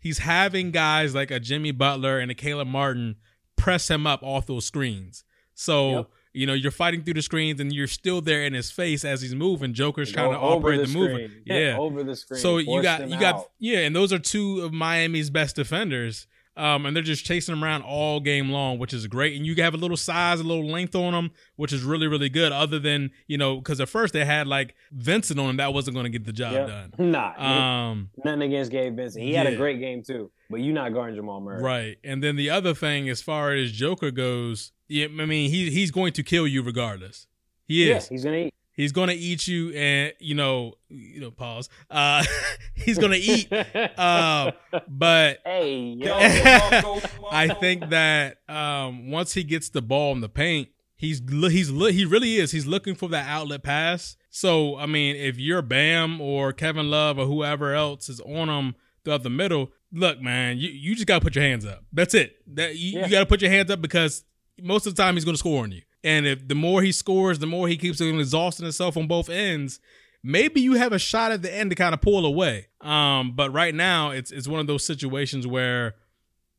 He's 0.00 0.18
having 0.18 0.70
guys 0.70 1.14
like 1.14 1.30
a 1.30 1.40
Jimmy 1.40 1.72
Butler 1.72 2.18
and 2.18 2.30
a 2.30 2.34
Caleb 2.34 2.68
Martin 2.68 3.16
press 3.56 3.90
him 3.90 4.06
up 4.06 4.22
off 4.22 4.46
those 4.46 4.64
screens. 4.64 5.24
So 5.54 5.90
yep. 5.90 6.10
you 6.32 6.46
know 6.46 6.54
you're 6.54 6.70
fighting 6.70 7.02
through 7.02 7.14
the 7.14 7.22
screens 7.22 7.60
and 7.60 7.72
you're 7.72 7.88
still 7.88 8.20
there 8.20 8.44
in 8.44 8.52
his 8.52 8.70
face 8.70 9.04
as 9.04 9.22
he's 9.22 9.34
moving. 9.34 9.74
Joker's 9.74 10.12
trying 10.12 10.30
to 10.30 10.38
operate 10.38 10.80
the, 10.80 10.86
the 10.86 10.98
movement. 10.98 11.32
Yeah. 11.44 11.76
over 11.78 12.04
the 12.04 12.14
screen. 12.14 12.40
So 12.40 12.58
you 12.58 12.80
got 12.82 13.08
you 13.08 13.18
got 13.18 13.48
yeah, 13.58 13.80
and 13.80 13.94
those 13.94 14.12
are 14.12 14.18
two 14.18 14.60
of 14.60 14.72
Miami's 14.72 15.30
best 15.30 15.56
defenders. 15.56 16.26
Um, 16.58 16.86
and 16.86 16.96
they're 16.96 17.04
just 17.04 17.24
chasing 17.24 17.54
them 17.54 17.62
around 17.62 17.82
all 17.82 18.18
game 18.18 18.50
long, 18.50 18.78
which 18.78 18.92
is 18.92 19.06
great. 19.06 19.36
And 19.36 19.46
you 19.46 19.54
have 19.62 19.74
a 19.74 19.76
little 19.76 19.96
size, 19.96 20.40
a 20.40 20.42
little 20.42 20.66
length 20.66 20.96
on 20.96 21.12
them, 21.12 21.30
which 21.54 21.72
is 21.72 21.84
really, 21.84 22.08
really 22.08 22.28
good. 22.28 22.50
Other 22.50 22.80
than 22.80 23.12
you 23.28 23.38
know, 23.38 23.56
because 23.56 23.80
at 23.80 23.88
first 23.88 24.12
they 24.12 24.24
had 24.24 24.48
like 24.48 24.74
Vincent 24.90 25.38
on 25.38 25.46
them, 25.46 25.56
that 25.58 25.72
wasn't 25.72 25.94
going 25.94 26.04
to 26.04 26.10
get 26.10 26.24
the 26.24 26.32
job 26.32 26.52
yep. 26.52 26.66
done. 26.66 26.92
Nah, 27.08 27.88
um, 27.90 28.10
nothing 28.24 28.42
against 28.42 28.70
Gabe 28.70 28.96
Vincent. 28.96 29.24
He 29.24 29.32
yeah. 29.32 29.44
had 29.44 29.52
a 29.52 29.56
great 29.56 29.78
game 29.78 30.02
too, 30.02 30.30
but 30.50 30.60
you're 30.60 30.74
not 30.74 30.92
guarding 30.92 31.16
Jamal 31.16 31.40
Murray, 31.40 31.62
right? 31.62 31.96
And 32.04 32.22
then 32.22 32.36
the 32.36 32.50
other 32.50 32.74
thing, 32.74 33.08
as 33.08 33.22
far 33.22 33.52
as 33.52 33.72
Joker 33.72 34.10
goes, 34.10 34.72
yeah, 34.88 35.06
I 35.06 35.26
mean, 35.26 35.50
he 35.50 35.70
he's 35.70 35.90
going 35.90 36.12
to 36.14 36.22
kill 36.22 36.46
you 36.46 36.62
regardless. 36.62 37.28
He 37.66 37.90
is. 37.90 38.04
Yeah, 38.04 38.08
he's 38.10 38.24
gonna 38.24 38.36
eat. 38.36 38.54
He's 38.78 38.92
gonna 38.92 39.12
eat 39.12 39.48
you, 39.48 39.72
and 39.72 40.12
you 40.20 40.36
know, 40.36 40.74
you 40.88 41.20
know, 41.20 41.32
pause. 41.32 41.68
Uh, 41.90 42.22
he's 42.74 42.96
gonna 42.96 43.16
eat. 43.18 43.52
uh, 43.52 44.52
but 44.88 45.40
hey, 45.44 45.96
yo, 45.98 46.14
I 47.32 47.56
think 47.60 47.88
that 47.88 48.36
um, 48.48 49.10
once 49.10 49.32
he 49.32 49.42
gets 49.42 49.70
the 49.70 49.82
ball 49.82 50.12
in 50.12 50.20
the 50.20 50.28
paint, 50.28 50.68
he's 50.94 51.20
he's 51.28 51.70
he 51.70 52.04
really 52.04 52.36
is. 52.36 52.52
He's 52.52 52.66
looking 52.66 52.94
for 52.94 53.08
that 53.08 53.28
outlet 53.28 53.64
pass. 53.64 54.16
So 54.30 54.76
I 54.76 54.86
mean, 54.86 55.16
if 55.16 55.38
you're 55.38 55.60
Bam 55.60 56.20
or 56.20 56.52
Kevin 56.52 56.88
Love 56.88 57.18
or 57.18 57.26
whoever 57.26 57.74
else 57.74 58.08
is 58.08 58.20
on 58.20 58.48
him 58.48 58.76
throughout 59.04 59.24
the 59.24 59.30
middle, 59.30 59.72
look, 59.92 60.20
man, 60.20 60.56
you, 60.56 60.68
you 60.68 60.94
just 60.94 61.08
gotta 61.08 61.24
put 61.24 61.34
your 61.34 61.42
hands 61.42 61.66
up. 61.66 61.82
That's 61.92 62.14
it. 62.14 62.36
That 62.54 62.76
you, 62.76 63.00
yeah. 63.00 63.06
you 63.06 63.10
gotta 63.10 63.26
put 63.26 63.42
your 63.42 63.50
hands 63.50 63.72
up 63.72 63.82
because 63.82 64.22
most 64.62 64.86
of 64.86 64.94
the 64.94 65.02
time 65.02 65.14
he's 65.14 65.24
gonna 65.24 65.36
score 65.36 65.64
on 65.64 65.72
you. 65.72 65.82
And 66.04 66.26
if 66.26 66.46
the 66.46 66.54
more 66.54 66.82
he 66.82 66.92
scores, 66.92 67.38
the 67.38 67.46
more 67.46 67.68
he 67.68 67.76
keeps 67.76 68.00
exhausting 68.00 68.64
himself 68.64 68.96
on 68.96 69.08
both 69.08 69.28
ends, 69.28 69.80
maybe 70.22 70.60
you 70.60 70.74
have 70.74 70.92
a 70.92 70.98
shot 70.98 71.32
at 71.32 71.42
the 71.42 71.52
end 71.52 71.70
to 71.70 71.76
kind 71.76 71.94
of 71.94 72.00
pull 72.00 72.24
away. 72.24 72.68
Um, 72.80 73.32
but 73.34 73.52
right 73.52 73.74
now 73.74 74.10
it's 74.10 74.30
it's 74.30 74.46
one 74.46 74.60
of 74.60 74.66
those 74.66 74.84
situations 74.84 75.46
where, 75.46 75.96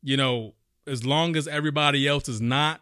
you 0.02 0.16
know, 0.16 0.54
as 0.86 1.04
long 1.04 1.36
as 1.36 1.48
everybody 1.48 2.06
else 2.06 2.28
is 2.28 2.40
not 2.40 2.80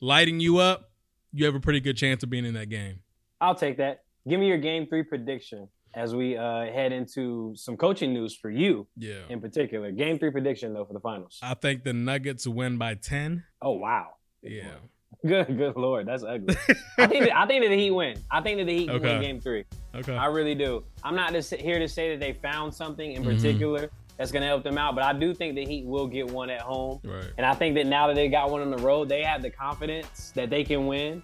lighting 0.00 0.40
you 0.40 0.58
up, 0.58 0.90
you 1.32 1.44
have 1.44 1.54
a 1.54 1.60
pretty 1.60 1.80
good 1.80 1.96
chance 1.96 2.22
of 2.22 2.30
being 2.30 2.44
in 2.44 2.54
that 2.54 2.68
game. 2.68 3.00
I'll 3.40 3.54
take 3.54 3.76
that. 3.78 4.04
Give 4.28 4.40
me 4.40 4.46
your 4.46 4.58
game 4.58 4.86
three 4.86 5.02
prediction 5.02 5.68
as 5.94 6.14
we 6.14 6.36
uh, 6.36 6.66
head 6.66 6.92
into 6.92 7.52
some 7.56 7.76
coaching 7.76 8.12
news 8.12 8.36
for 8.36 8.50
you. 8.50 8.86
Yeah. 8.96 9.22
In 9.28 9.40
particular. 9.40 9.90
Game 9.90 10.18
three 10.18 10.30
prediction 10.30 10.72
though 10.72 10.84
for 10.84 10.92
the 10.92 11.00
finals. 11.00 11.38
I 11.42 11.54
think 11.54 11.84
the 11.84 11.92
Nuggets 11.92 12.46
win 12.46 12.78
by 12.78 12.94
ten. 12.94 13.44
Oh 13.60 13.72
wow. 13.72 14.08
Yeah. 14.42 14.76
Good, 15.26 15.58
good 15.58 15.76
lord, 15.76 16.08
that's 16.08 16.22
ugly. 16.22 16.56
I 16.96 17.06
think 17.06 17.24
that, 17.24 17.36
I 17.36 17.46
think 17.46 17.62
that 17.62 17.68
the 17.68 17.76
Heat 17.76 17.90
win. 17.90 18.16
I 18.30 18.40
think 18.40 18.56
that 18.58 18.64
the 18.64 18.74
Heat 18.74 18.88
okay. 18.88 19.12
win 19.12 19.20
Game 19.20 19.40
Three. 19.40 19.66
Okay, 19.94 20.16
I 20.16 20.26
really 20.26 20.54
do. 20.54 20.82
I'm 21.04 21.14
not 21.14 21.32
just 21.32 21.52
here 21.52 21.78
to 21.78 21.86
say 21.86 22.10
that 22.10 22.20
they 22.20 22.32
found 22.32 22.72
something 22.72 23.12
in 23.12 23.22
mm-hmm. 23.22 23.36
particular 23.36 23.90
that's 24.16 24.32
going 24.32 24.40
to 24.40 24.48
help 24.48 24.62
them 24.62 24.78
out, 24.78 24.94
but 24.94 25.04
I 25.04 25.12
do 25.12 25.34
think 25.34 25.56
the 25.56 25.66
Heat 25.66 25.84
will 25.84 26.06
get 26.06 26.26
one 26.30 26.48
at 26.48 26.62
home. 26.62 27.00
Right. 27.04 27.26
And 27.36 27.44
I 27.44 27.54
think 27.54 27.74
that 27.74 27.86
now 27.86 28.06
that 28.06 28.16
they 28.16 28.28
got 28.28 28.50
one 28.50 28.62
on 28.62 28.70
the 28.70 28.78
road, 28.78 29.10
they 29.10 29.22
have 29.22 29.42
the 29.42 29.50
confidence 29.50 30.32
that 30.34 30.48
they 30.48 30.64
can 30.64 30.86
win, 30.86 31.22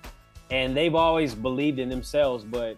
and 0.50 0.76
they've 0.76 0.94
always 0.94 1.34
believed 1.34 1.78
in 1.78 1.88
themselves. 1.88 2.44
But 2.44 2.76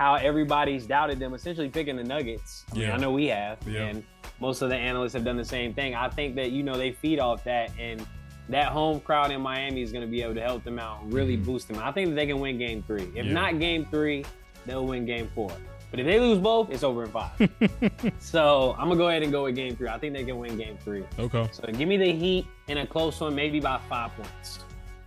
how 0.00 0.14
everybody's 0.14 0.84
doubted 0.84 1.20
them, 1.20 1.32
essentially 1.32 1.68
picking 1.68 1.94
the 1.94 2.04
Nuggets. 2.04 2.64
I 2.72 2.74
mean, 2.74 2.82
yeah. 2.88 2.94
I 2.94 2.96
know 2.96 3.12
we 3.12 3.26
have, 3.26 3.58
yeah. 3.68 3.84
and 3.84 4.04
most 4.40 4.62
of 4.62 4.68
the 4.68 4.76
analysts 4.76 5.12
have 5.12 5.24
done 5.24 5.36
the 5.36 5.44
same 5.44 5.74
thing. 5.74 5.94
I 5.94 6.08
think 6.08 6.34
that 6.36 6.50
you 6.50 6.64
know 6.64 6.76
they 6.76 6.90
feed 6.90 7.20
off 7.20 7.44
that 7.44 7.70
and 7.78 8.04
that 8.48 8.68
home 8.68 9.00
crowd 9.00 9.30
in 9.30 9.40
Miami 9.40 9.82
is 9.82 9.92
going 9.92 10.04
to 10.04 10.10
be 10.10 10.22
able 10.22 10.34
to 10.34 10.42
help 10.42 10.64
them 10.64 10.78
out, 10.78 11.00
really 11.10 11.36
mm-hmm. 11.36 11.44
boost 11.44 11.68
them. 11.68 11.78
I 11.78 11.92
think 11.92 12.10
that 12.10 12.14
they 12.14 12.26
can 12.26 12.40
win 12.40 12.58
Game 12.58 12.82
Three. 12.82 13.10
If 13.14 13.26
yeah. 13.26 13.32
not 13.32 13.58
Game 13.58 13.84
Three, 13.86 14.24
they'll 14.66 14.86
win 14.86 15.06
Game 15.06 15.28
Four. 15.34 15.50
But 15.90 16.00
if 16.00 16.06
they 16.06 16.18
lose 16.18 16.38
both, 16.38 16.70
it's 16.70 16.82
over 16.82 17.04
in 17.04 17.10
five. 17.10 17.30
so 18.18 18.74
I'm 18.78 18.88
gonna 18.88 18.96
go 18.96 19.08
ahead 19.08 19.22
and 19.22 19.32
go 19.32 19.44
with 19.44 19.54
Game 19.54 19.76
Three. 19.76 19.88
I 19.88 19.98
think 19.98 20.14
they 20.14 20.24
can 20.24 20.38
win 20.38 20.56
Game 20.56 20.76
Three. 20.78 21.04
Okay. 21.18 21.48
So 21.52 21.62
give 21.72 21.88
me 21.88 21.96
the 21.96 22.12
Heat 22.12 22.46
in 22.68 22.78
a 22.78 22.86
close 22.86 23.20
one, 23.20 23.34
maybe 23.34 23.60
by 23.60 23.78
five 23.88 24.10
points. 24.16 24.60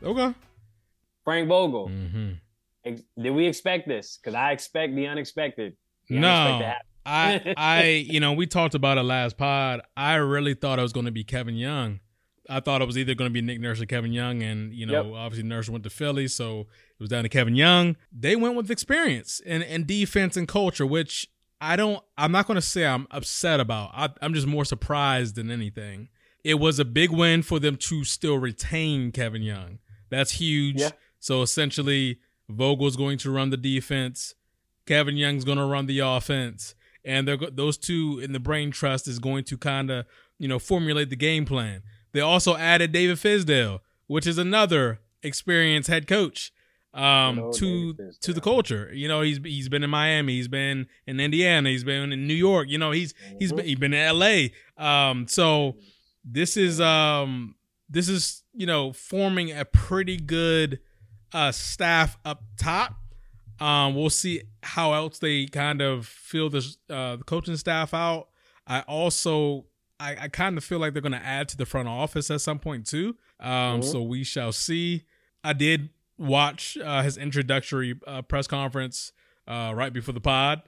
Okay. 0.04 0.34
Frank 1.24 1.48
Vogel. 1.48 1.90
Mm-hmm. 1.90 2.32
Ex- 2.86 3.04
did 3.22 3.32
we 3.32 3.46
expect 3.46 3.88
this? 3.88 4.18
Because 4.18 4.36
I 4.36 4.52
expect 4.52 4.96
the 4.96 5.08
unexpected. 5.08 5.76
The 6.08 6.20
no, 6.20 6.74
I 7.06 7.54
I 7.58 7.84
you 8.10 8.20
know 8.20 8.34
we 8.34 8.48
talked 8.48 8.74
about 8.74 8.98
it 8.98 9.04
last 9.04 9.38
pod. 9.38 9.82
I 9.96 10.16
really 10.16 10.54
thought 10.54 10.80
it 10.80 10.82
was 10.82 10.94
going 10.94 11.06
to 11.06 11.12
be 11.12 11.24
Kevin 11.24 11.56
Young. 11.56 12.00
I 12.50 12.60
thought 12.60 12.82
it 12.82 12.86
was 12.86 12.98
either 12.98 13.16
going 13.16 13.30
to 13.30 13.34
be 13.34 13.42
Nick 13.42 13.60
Nurse 13.60 13.82
or 13.82 13.86
Kevin 13.86 14.12
Young, 14.12 14.44
and 14.44 14.74
you 14.74 14.86
know 14.86 15.04
yep. 15.04 15.14
obviously 15.16 15.48
Nurse 15.48 15.70
went 15.70 15.84
to 15.84 15.90
Philly, 15.90 16.28
so 16.28 16.62
it 16.62 17.00
was 17.00 17.10
down 17.10 17.24
to 17.24 17.30
Kevin 17.30 17.56
Young. 17.56 17.96
They 18.12 18.36
went 18.36 18.56
with 18.56 18.70
experience 18.70 19.42
and 19.46 19.64
and 19.64 19.88
defense 19.88 20.38
and 20.38 20.48
culture, 20.48 20.86
which 20.86 21.28
I 21.62 21.76
don't. 21.76 22.04
I'm 22.18 22.32
not 22.32 22.48
going 22.48 22.56
to 22.56 22.62
say 22.62 22.86
I'm 22.86 23.08
upset 23.12 23.60
about. 23.60 23.92
I, 23.94 24.10
I'm 24.22 24.34
just 24.34 24.48
more 24.48 24.66
surprised 24.66 25.36
than 25.36 25.50
anything. 25.50 26.10
It 26.44 26.56
was 26.56 26.80
a 26.80 26.86
big 26.86 27.12
win 27.12 27.42
for 27.42 27.60
them 27.60 27.76
to 27.76 28.04
still 28.04 28.38
retain 28.38 29.12
Kevin 29.12 29.42
Young. 29.42 29.80
That's 30.10 30.32
huge. 30.32 30.80
Yeah. 30.80 30.92
So 31.20 31.42
essentially, 31.42 32.20
Vogel's 32.48 32.96
going 32.96 33.18
to 33.20 33.32
run 33.32 33.50
the 33.50 33.58
defense. 33.58 34.36
Kevin 34.86 35.18
Young's 35.18 35.44
going 35.44 35.58
to 35.58 35.66
run 35.66 35.86
the 35.86 36.00
offense 36.00 36.76
and 37.06 37.28
those 37.28 37.78
two 37.78 38.20
in 38.22 38.34
the 38.34 38.40
brain 38.40 38.72
trust 38.72 39.08
is 39.08 39.20
going 39.20 39.44
to 39.46 39.58
kind 39.58 39.90
of 39.90 40.06
you 40.38 40.48
know 40.48 40.60
formulate 40.60 41.10
the 41.10 41.16
game 41.16 41.46
plan. 41.46 41.82
They 42.12 42.22
also 42.22 42.56
added 42.56 42.92
David 42.92 43.18
Fizdale, 43.18 43.80
which 44.08 44.26
is 44.26 44.38
another 44.38 45.00
experienced 45.22 45.90
head 45.90 46.08
coach 46.08 46.52
um 46.94 47.52
to 47.54 47.94
to 48.20 48.34
the 48.34 48.42
culture. 48.42 48.90
You 48.94 49.08
know, 49.08 49.22
he's 49.22 49.40
he's 49.44 49.70
been 49.70 49.84
in 49.84 49.90
Miami, 49.90 50.34
he's 50.34 50.48
been 50.48 50.88
in 51.06 51.20
Indiana, 51.20 51.70
he's 51.70 51.84
been 51.84 52.12
in 52.12 52.28
New 52.28 52.34
York. 52.34 52.68
You 52.68 52.78
know, 52.78 52.92
he's 52.92 53.14
mm-hmm. 53.14 53.38
he's 53.40 53.54
been 53.54 53.66
he's 53.66 53.80
been 53.80 53.94
in 53.94 54.18
LA. 54.18 54.48
Um 54.78 55.28
so 55.28 55.78
this 56.26 56.58
is 56.58 56.82
um 56.82 57.56
this 57.90 58.10
is, 58.10 58.44
you 58.54 58.66
know, 58.66 58.92
forming 58.92 59.52
a 59.52 59.66
pretty 59.66 60.18
good 60.18 60.80
uh 61.32 61.52
staff 61.52 62.18
up 62.26 62.44
top. 62.58 62.96
Um, 63.60 63.94
we'll 63.94 64.10
see 64.10 64.44
how 64.64 64.94
else 64.94 65.20
they 65.20 65.46
kind 65.46 65.82
of 65.82 66.08
fill 66.08 66.50
this 66.50 66.78
uh, 66.90 67.18
the 67.18 67.24
coaching 67.26 67.58
staff 67.58 67.94
out. 67.94 68.30
I 68.66 68.82
also 68.82 69.66
I, 70.00 70.16
I 70.22 70.28
kind 70.30 70.58
of 70.58 70.64
feel 70.64 70.80
like 70.80 70.94
they're 70.94 71.02
going 71.02 71.12
to 71.12 71.26
add 71.26 71.50
to 71.50 71.58
the 71.58 71.66
front 71.66 71.88
office 71.88 72.32
at 72.32 72.42
some 72.42 72.60
point 72.60 72.88
too. 72.88 73.16
Um, 73.40 73.50
mm-hmm. 73.50 73.82
so 73.82 74.02
we 74.02 74.24
shall 74.24 74.52
see. 74.52 75.04
I 75.44 75.54
did 75.54 75.90
watch 76.18 76.78
uh, 76.78 77.02
his 77.02 77.18
introductory 77.18 78.00
uh, 78.08 78.22
press 78.22 78.48
conference 78.48 79.12
uh, 79.48 79.74
right 79.76 79.92
before 79.92 80.14
the 80.14 80.22
pod, 80.22 80.62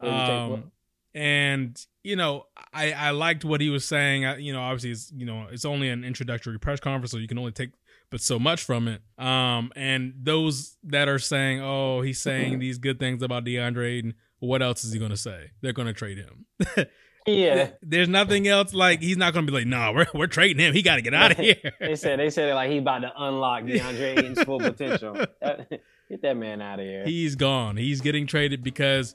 um, 0.00 0.70
and 1.14 1.84
you 2.02 2.16
know 2.16 2.46
I 2.72 2.92
I 2.92 3.10
liked 3.10 3.44
what 3.44 3.60
he 3.60 3.68
was 3.68 3.84
saying. 3.84 4.24
I, 4.24 4.38
you 4.38 4.52
know, 4.52 4.62
obviously 4.62 4.90
it's 4.90 5.12
you 5.14 5.26
know 5.26 5.48
it's 5.50 5.64
only 5.64 5.88
an 5.88 6.04
introductory 6.04 6.58
press 6.58 6.80
conference, 6.80 7.10
so 7.10 7.18
you 7.18 7.28
can 7.28 7.38
only 7.38 7.52
take 7.52 7.70
but 8.10 8.20
so 8.20 8.38
much 8.38 8.62
from 8.62 8.88
it. 8.88 9.00
Um, 9.18 9.72
and 9.74 10.14
those 10.22 10.76
that 10.84 11.08
are 11.08 11.18
saying, 11.18 11.60
"Oh, 11.60 12.02
he's 12.02 12.20
saying 12.20 12.58
these 12.58 12.78
good 12.78 12.98
things 12.98 13.22
about 13.22 13.44
DeAndre 13.44 13.98
Ayton," 13.98 14.14
what 14.38 14.62
else 14.62 14.84
is 14.84 14.92
he 14.92 14.98
going 14.98 15.10
to 15.10 15.16
say? 15.16 15.50
They're 15.60 15.72
going 15.72 15.86
to 15.86 15.94
trade 15.94 16.18
him. 16.18 16.46
yeah, 17.26 17.70
there's 17.82 18.08
nothing 18.08 18.48
else. 18.48 18.74
Like 18.74 19.00
he's 19.00 19.16
not 19.16 19.32
going 19.32 19.46
to 19.46 19.52
be 19.52 19.58
like, 19.58 19.66
"No, 19.66 19.78
nah, 19.78 19.92
we're 19.92 20.06
we're 20.14 20.26
trading 20.26 20.64
him. 20.64 20.74
He 20.74 20.82
got 20.82 20.96
to 20.96 21.02
get 21.02 21.14
out 21.14 21.32
of 21.32 21.38
here." 21.38 21.72
they 21.80 21.96
said 21.96 22.18
they 22.18 22.30
said 22.30 22.54
like 22.54 22.70
he 22.70 22.78
about 22.78 23.00
to 23.00 23.12
unlock 23.16 23.62
DeAndre 23.64 24.18
Ayton's 24.18 24.42
full 24.42 24.58
potential. 24.58 25.14
Get 26.08 26.20
that 26.22 26.36
man 26.36 26.60
out 26.60 26.78
of 26.78 26.84
here. 26.84 27.06
He's 27.06 27.36
gone. 27.36 27.78
He's 27.78 28.02
getting 28.02 28.26
traded 28.26 28.62
because 28.62 29.14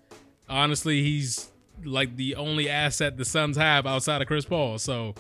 honestly, 0.50 1.04
he's 1.04 1.52
like 1.84 2.16
the 2.16 2.36
only 2.36 2.70
asset 2.70 3.18
the 3.18 3.26
Suns 3.26 3.56
have 3.56 3.86
outside 3.86 4.20
of 4.20 4.28
Chris 4.28 4.46
Paul. 4.46 4.80
So 4.80 5.14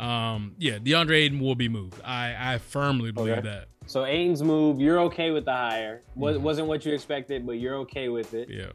um, 0.00 0.54
yeah, 0.58 0.78
DeAndre 0.78 1.16
Ayton 1.16 1.40
will 1.40 1.54
be 1.54 1.68
moved. 1.68 2.00
I, 2.02 2.54
I 2.54 2.58
firmly 2.58 3.12
believe 3.12 3.38
okay. 3.38 3.48
that. 3.48 3.68
So 3.86 4.06
Ayton's 4.06 4.42
move, 4.42 4.80
you're 4.80 5.00
okay 5.00 5.30
with 5.30 5.44
the 5.44 5.52
hire. 5.52 6.00
Was, 6.14 6.36
mm-hmm. 6.36 6.44
Wasn't 6.44 6.68
what 6.68 6.86
you 6.86 6.94
expected, 6.94 7.46
but 7.46 7.58
you're 7.58 7.76
okay 7.76 8.08
with 8.08 8.32
it. 8.32 8.48
Yeah. 8.48 8.70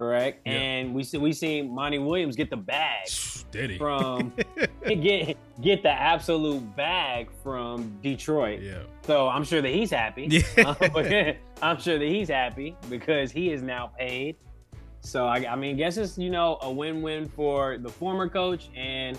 Correct. 0.00 0.40
Yeah. 0.46 0.52
And 0.52 0.94
we 0.94 1.02
see 1.02 1.18
we 1.18 1.34
seen 1.34 1.74
Monty 1.74 1.98
Williams 1.98 2.34
get 2.34 2.48
the 2.48 2.56
bag 2.56 3.06
Did 3.50 3.72
he? 3.72 3.76
from 3.76 4.32
get 4.86 5.36
get 5.60 5.82
the 5.82 5.90
absolute 5.90 6.74
bag 6.74 7.28
from 7.42 7.98
Detroit. 8.02 8.62
Yeah. 8.62 8.84
So 9.02 9.28
I'm 9.28 9.44
sure 9.44 9.60
that 9.60 9.68
he's 9.68 9.90
happy. 9.90 10.26
Yeah. 10.56 11.34
I'm 11.62 11.78
sure 11.78 11.98
that 11.98 12.08
he's 12.08 12.30
happy 12.30 12.74
because 12.88 13.30
he 13.30 13.52
is 13.52 13.60
now 13.60 13.92
paid. 13.98 14.36
So 15.02 15.26
I, 15.26 15.52
I 15.52 15.54
mean, 15.54 15.76
guess 15.76 15.98
it's 15.98 16.16
you 16.16 16.30
know 16.30 16.56
a 16.62 16.72
win-win 16.72 17.28
for 17.28 17.76
the 17.76 17.90
former 17.90 18.26
coach 18.26 18.70
and 18.74 19.18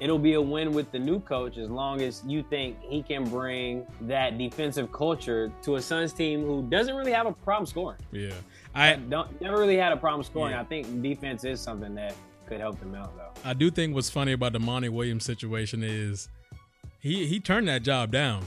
it'll 0.00 0.18
be 0.18 0.32
a 0.32 0.40
win 0.40 0.72
with 0.72 0.90
the 0.90 0.98
new 0.98 1.20
coach 1.20 1.58
as 1.58 1.70
long 1.70 2.00
as 2.00 2.24
you 2.26 2.42
think 2.50 2.76
he 2.82 3.02
can 3.02 3.22
bring 3.22 3.86
that 4.00 4.36
defensive 4.36 4.90
culture 4.90 5.52
to 5.62 5.76
a 5.76 5.82
Suns 5.82 6.12
team 6.12 6.44
who 6.44 6.62
doesn't 6.70 6.96
really 6.96 7.12
have 7.12 7.26
a 7.26 7.32
problem 7.32 7.66
scoring. 7.66 7.98
Yeah, 8.10 8.32
I 8.74 8.94
don't 8.94 9.40
never 9.40 9.58
really 9.58 9.76
had 9.76 9.92
a 9.92 9.96
problem 9.96 10.22
scoring. 10.22 10.52
Yeah. 10.52 10.60
I 10.60 10.64
think 10.64 11.02
defense 11.02 11.44
is 11.44 11.60
something 11.60 11.94
that 11.94 12.14
could 12.46 12.60
help 12.60 12.78
them 12.80 12.94
out 12.94 13.16
though. 13.16 13.30
I 13.44 13.54
do 13.54 13.70
think 13.70 13.94
what's 13.94 14.10
funny 14.10 14.32
about 14.32 14.52
the 14.52 14.60
Monty 14.60 14.88
Williams 14.88 15.24
situation 15.24 15.82
is 15.82 16.28
he 17.00 17.26
he 17.26 17.40
turned 17.40 17.68
that 17.68 17.82
job 17.82 18.12
down 18.12 18.44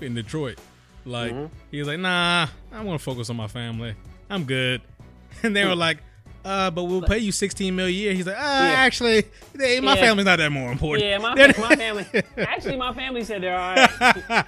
in 0.00 0.14
Detroit. 0.14 0.58
Like 1.04 1.32
mm-hmm. 1.32 1.54
he 1.70 1.78
was 1.78 1.88
like, 1.88 1.98
nah, 1.98 2.48
I 2.72 2.82
want 2.82 2.98
to 2.98 3.04
focus 3.04 3.30
on 3.30 3.36
my 3.36 3.48
family. 3.48 3.94
I'm 4.30 4.44
good. 4.44 4.80
And 5.42 5.56
they 5.56 5.64
were 5.64 5.74
like, 5.74 5.96
uh, 6.44 6.70
but 6.70 6.84
we'll 6.84 7.02
pay 7.02 7.18
you 7.18 7.32
16 7.32 7.74
million 7.74 7.94
a 7.94 7.98
year. 7.98 8.12
He's 8.14 8.26
like, 8.26 8.36
uh, 8.36 8.40
yeah. 8.40 8.74
actually, 8.76 9.24
they, 9.54 9.80
my 9.80 9.94
yeah. 9.94 10.00
family's 10.00 10.26
not 10.26 10.38
that 10.38 10.50
more 10.50 10.72
important. 10.72 11.06
Yeah, 11.06 11.18
my, 11.18 11.34
my 11.58 11.76
family. 11.76 12.06
Actually, 12.36 12.76
my 12.76 12.92
family 12.92 13.24
said 13.24 13.42
they're 13.42 13.58
all 13.58 13.74
right. 13.74 13.90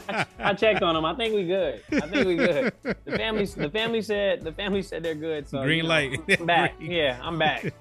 I, 0.09 0.27
I, 0.39 0.55
checked 0.55 0.83
on 0.83 0.95
them. 0.95 1.05
I 1.05 1.15
think 1.15 1.35
we 1.35 1.47
good. 1.47 1.83
I 1.93 2.01
think 2.01 2.27
we 2.27 2.37
good. 2.37 2.73
The 2.83 3.17
family, 3.17 3.45
the 3.45 3.71
family 3.71 4.03
said, 4.03 4.43
the 4.43 4.53
family 4.53 4.83
said 4.83 5.03
they're 5.03 5.15
good. 5.15 5.49
So 5.49 5.63
green 5.63 5.79
you 5.79 5.83
know, 5.85 5.89
light. 5.89 6.21
I'm 6.41 6.47
back. 6.47 6.75
Yeah, 6.85 7.19
I'm 7.23 7.39
back. 7.39 7.73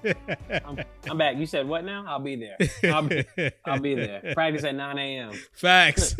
I'm, 0.64 0.78
I'm, 1.08 1.18
back. 1.18 1.36
You 1.36 1.46
said 1.46 1.68
what 1.68 1.84
now? 1.84 2.04
I'll 2.06 2.18
be 2.18 2.36
there. 2.36 2.56
I'll 2.92 3.02
be, 3.02 3.24
I'll 3.64 3.80
be 3.80 3.94
there. 3.94 4.32
Practice 4.34 4.64
at 4.64 4.74
9 4.74 4.98
a.m. 4.98 5.32
Facts. 5.52 6.14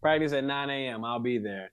Practice 0.00 0.32
at 0.32 0.44
9 0.44 0.70
a.m. 0.70 1.04
I'll 1.04 1.18
be 1.18 1.38
there. 1.38 1.70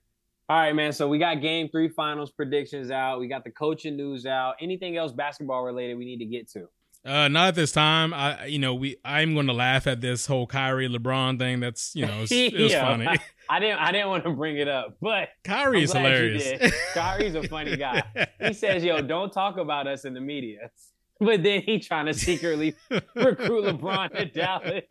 All 0.52 0.58
right, 0.58 0.76
man. 0.76 0.92
So 0.92 1.08
we 1.08 1.18
got 1.18 1.40
game 1.40 1.70
three 1.70 1.88
finals 1.88 2.30
predictions 2.30 2.90
out. 2.90 3.20
We 3.20 3.26
got 3.26 3.42
the 3.42 3.50
coaching 3.50 3.96
news 3.96 4.26
out. 4.26 4.56
Anything 4.60 4.98
else 4.98 5.10
basketball 5.10 5.62
related 5.62 5.96
we 5.96 6.04
need 6.04 6.18
to 6.18 6.26
get 6.26 6.50
to? 6.50 6.68
Uh, 7.06 7.28
not 7.28 7.48
at 7.48 7.54
this 7.54 7.72
time. 7.72 8.12
I, 8.12 8.44
you 8.44 8.58
know, 8.58 8.74
we. 8.74 8.96
I'm 9.02 9.32
going 9.32 9.46
to 9.46 9.54
laugh 9.54 9.86
at 9.86 10.02
this 10.02 10.26
whole 10.26 10.46
Kyrie 10.46 10.90
LeBron 10.90 11.38
thing. 11.38 11.60
That's, 11.60 11.94
you 11.94 12.04
know, 12.04 12.20
it's, 12.20 12.32
it's 12.34 12.74
yeah, 12.74 12.84
funny. 12.84 13.06
I, 13.48 13.60
didn't. 13.60 13.78
I 13.78 13.92
didn't 13.92 14.08
want 14.08 14.24
to 14.24 14.30
bring 14.32 14.58
it 14.58 14.68
up, 14.68 14.98
but 15.00 15.30
Kyrie 15.42 15.84
is 15.84 15.94
hilarious. 15.94 16.70
Kyrie's 16.92 17.34
a 17.34 17.48
funny 17.48 17.78
guy. 17.78 18.02
He 18.38 18.52
says, 18.52 18.84
"Yo, 18.84 19.00
don't 19.00 19.32
talk 19.32 19.56
about 19.56 19.86
us 19.86 20.04
in 20.04 20.12
the 20.12 20.20
media." 20.20 20.70
But 21.18 21.42
then 21.42 21.62
he 21.62 21.78
trying 21.78 22.06
to 22.06 22.14
secretly 22.14 22.74
recruit 22.90 23.64
LeBron 23.64 24.14
to 24.16 24.26
Dallas. 24.26 24.84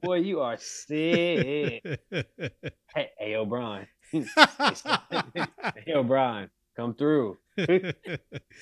Boy, 0.00 0.20
you 0.20 0.40
are 0.40 0.56
sick. 0.56 1.82
Hey, 1.84 3.10
hey, 3.18 3.32
LeBron. 3.32 3.86
hey, 4.12 5.92
O'Brien, 5.94 6.50
come 6.76 6.94
through. 6.94 7.38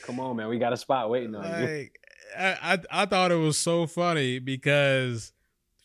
come 0.02 0.20
on, 0.20 0.36
man. 0.36 0.48
We 0.48 0.58
got 0.58 0.72
a 0.72 0.76
spot 0.76 1.10
waiting 1.10 1.34
on 1.34 1.42
like, 1.42 1.68
you. 1.68 1.88
I, 2.36 2.74
I, 2.74 3.02
I 3.02 3.06
thought 3.06 3.30
it 3.30 3.36
was 3.36 3.58
so 3.58 3.86
funny 3.86 4.38
because 4.38 5.32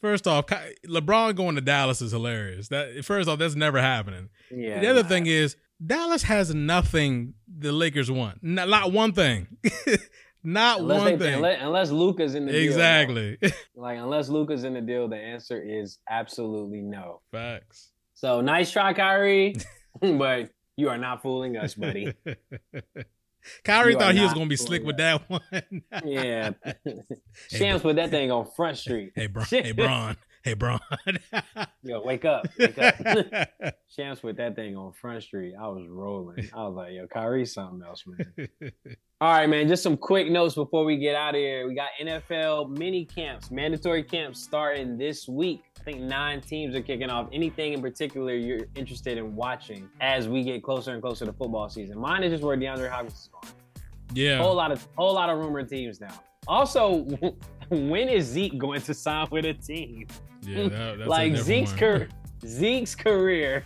first 0.01 0.27
off, 0.27 0.47
LeBron 0.87 1.35
going 1.35 1.55
to 1.55 1.61
Dallas 1.61 2.01
is 2.01 2.11
hilarious. 2.11 2.67
That 2.69 3.05
first 3.05 3.29
off, 3.29 3.39
that's 3.39 3.55
never 3.55 3.79
happening. 3.79 4.29
Yeah. 4.49 4.79
The 4.79 4.87
other 4.87 5.03
thing 5.03 5.27
is 5.27 5.55
Dallas 5.85 6.23
has 6.23 6.53
nothing 6.53 7.35
the 7.47 7.71
Lakers 7.71 8.11
want. 8.11 8.43
Not, 8.43 8.69
not 8.69 8.91
one 8.91 9.13
thing. 9.13 9.47
not 10.43 10.79
unless 10.79 11.01
one 11.01 11.19
thing. 11.19 11.35
Unless, 11.35 11.59
unless 11.61 11.91
Luka's 11.91 12.35
in 12.35 12.45
the 12.45 12.57
exactly. 12.57 13.37
deal. 13.37 13.37
Exactly. 13.41 13.67
like 13.75 13.97
unless 13.99 14.29
Luka's 14.29 14.63
in 14.63 14.73
the 14.73 14.81
deal, 14.81 15.07
the 15.07 15.17
answer 15.17 15.61
is 15.61 15.99
absolutely 16.09 16.81
no. 16.81 17.21
Facts. 17.31 17.91
So 18.21 18.39
nice 18.39 18.71
try, 18.71 18.93
Kyrie, 18.93 19.55
but 19.99 20.51
you 20.77 20.89
are 20.89 20.97
not 20.99 21.23
fooling 21.23 21.57
us, 21.57 21.73
buddy. 21.73 22.13
Kyrie 23.63 23.93
you 23.93 23.97
thought 23.99 24.13
he 24.13 24.21
was 24.21 24.35
gonna 24.35 24.45
be 24.45 24.55
slick 24.55 24.81
us. 24.81 24.85
with 24.85 24.97
that 24.97 25.27
one. 25.27 25.41
yeah, 26.05 26.51
Shams 26.85 27.01
hey, 27.49 27.79
put 27.79 27.95
that 27.95 28.11
thing 28.11 28.31
on 28.31 28.45
Front 28.55 28.77
Street. 28.77 29.13
Hey, 29.15 29.25
Bron. 29.25 29.47
hey, 29.49 29.71
Bron. 29.71 30.15
Hey, 30.43 30.55
Bron. 30.55 30.79
yo, 31.83 32.01
wake 32.01 32.25
up, 32.25 32.47
wake 32.57 32.77
up. 32.79 32.95
Shams 33.95 34.19
put 34.19 34.37
that 34.37 34.55
thing 34.55 34.75
on 34.75 34.91
Front 34.93 35.21
Street. 35.21 35.53
I 35.59 35.67
was 35.67 35.85
rolling. 35.87 36.49
I 36.53 36.63
was 36.63 36.75
like, 36.75 36.93
yo, 36.93 37.05
Kyrie's 37.05 37.53
something 37.53 37.81
else, 37.87 38.03
man. 38.07 38.51
All 39.21 39.31
right, 39.31 39.47
man. 39.47 39.67
Just 39.67 39.83
some 39.83 39.97
quick 39.97 40.31
notes 40.31 40.55
before 40.55 40.83
we 40.83 40.97
get 40.97 41.15
out 41.15 41.35
of 41.35 41.39
here. 41.39 41.67
We 41.67 41.75
got 41.75 41.89
NFL 42.01 42.75
mini 42.75 43.05
camps, 43.05 43.51
mandatory 43.51 44.01
camps 44.01 44.41
starting 44.41 44.97
this 44.97 45.27
week. 45.27 45.61
I 45.79 45.83
think 45.83 46.01
nine 46.01 46.41
teams 46.41 46.75
are 46.75 46.81
kicking 46.81 47.11
off. 47.11 47.29
Anything 47.31 47.73
in 47.73 47.81
particular 47.81 48.33
you're 48.33 48.65
interested 48.75 49.19
in 49.19 49.35
watching 49.35 49.89
as 49.99 50.27
we 50.27 50.43
get 50.43 50.63
closer 50.63 50.93
and 50.93 51.03
closer 51.03 51.25
to 51.25 51.33
football 51.33 51.69
season? 51.69 51.99
Mine 51.99 52.23
is 52.23 52.31
just 52.31 52.43
where 52.43 52.57
DeAndre 52.57 52.89
Hopkins 52.89 53.13
is 53.13 53.29
going. 53.31 53.53
Yeah, 54.13 54.39
whole 54.39 54.55
lot 54.55 54.71
of 54.71 54.85
whole 54.97 55.13
lot 55.13 55.29
of 55.29 55.37
rumored 55.37 55.69
teams 55.69 56.01
now. 56.01 56.19
Also, 56.47 57.07
when 57.71 58.09
is 58.09 58.25
Zeke 58.25 58.57
going 58.57 58.81
to 58.81 58.93
sign 58.93 59.27
with 59.31 59.45
a 59.45 59.53
team? 59.53 60.07
Yeah, 60.41 60.67
that, 60.97 61.07
like 61.07 61.35
Zeke's 61.37 61.71
career, 61.71 62.09
Zeke's 62.45 62.95
career 63.07 63.65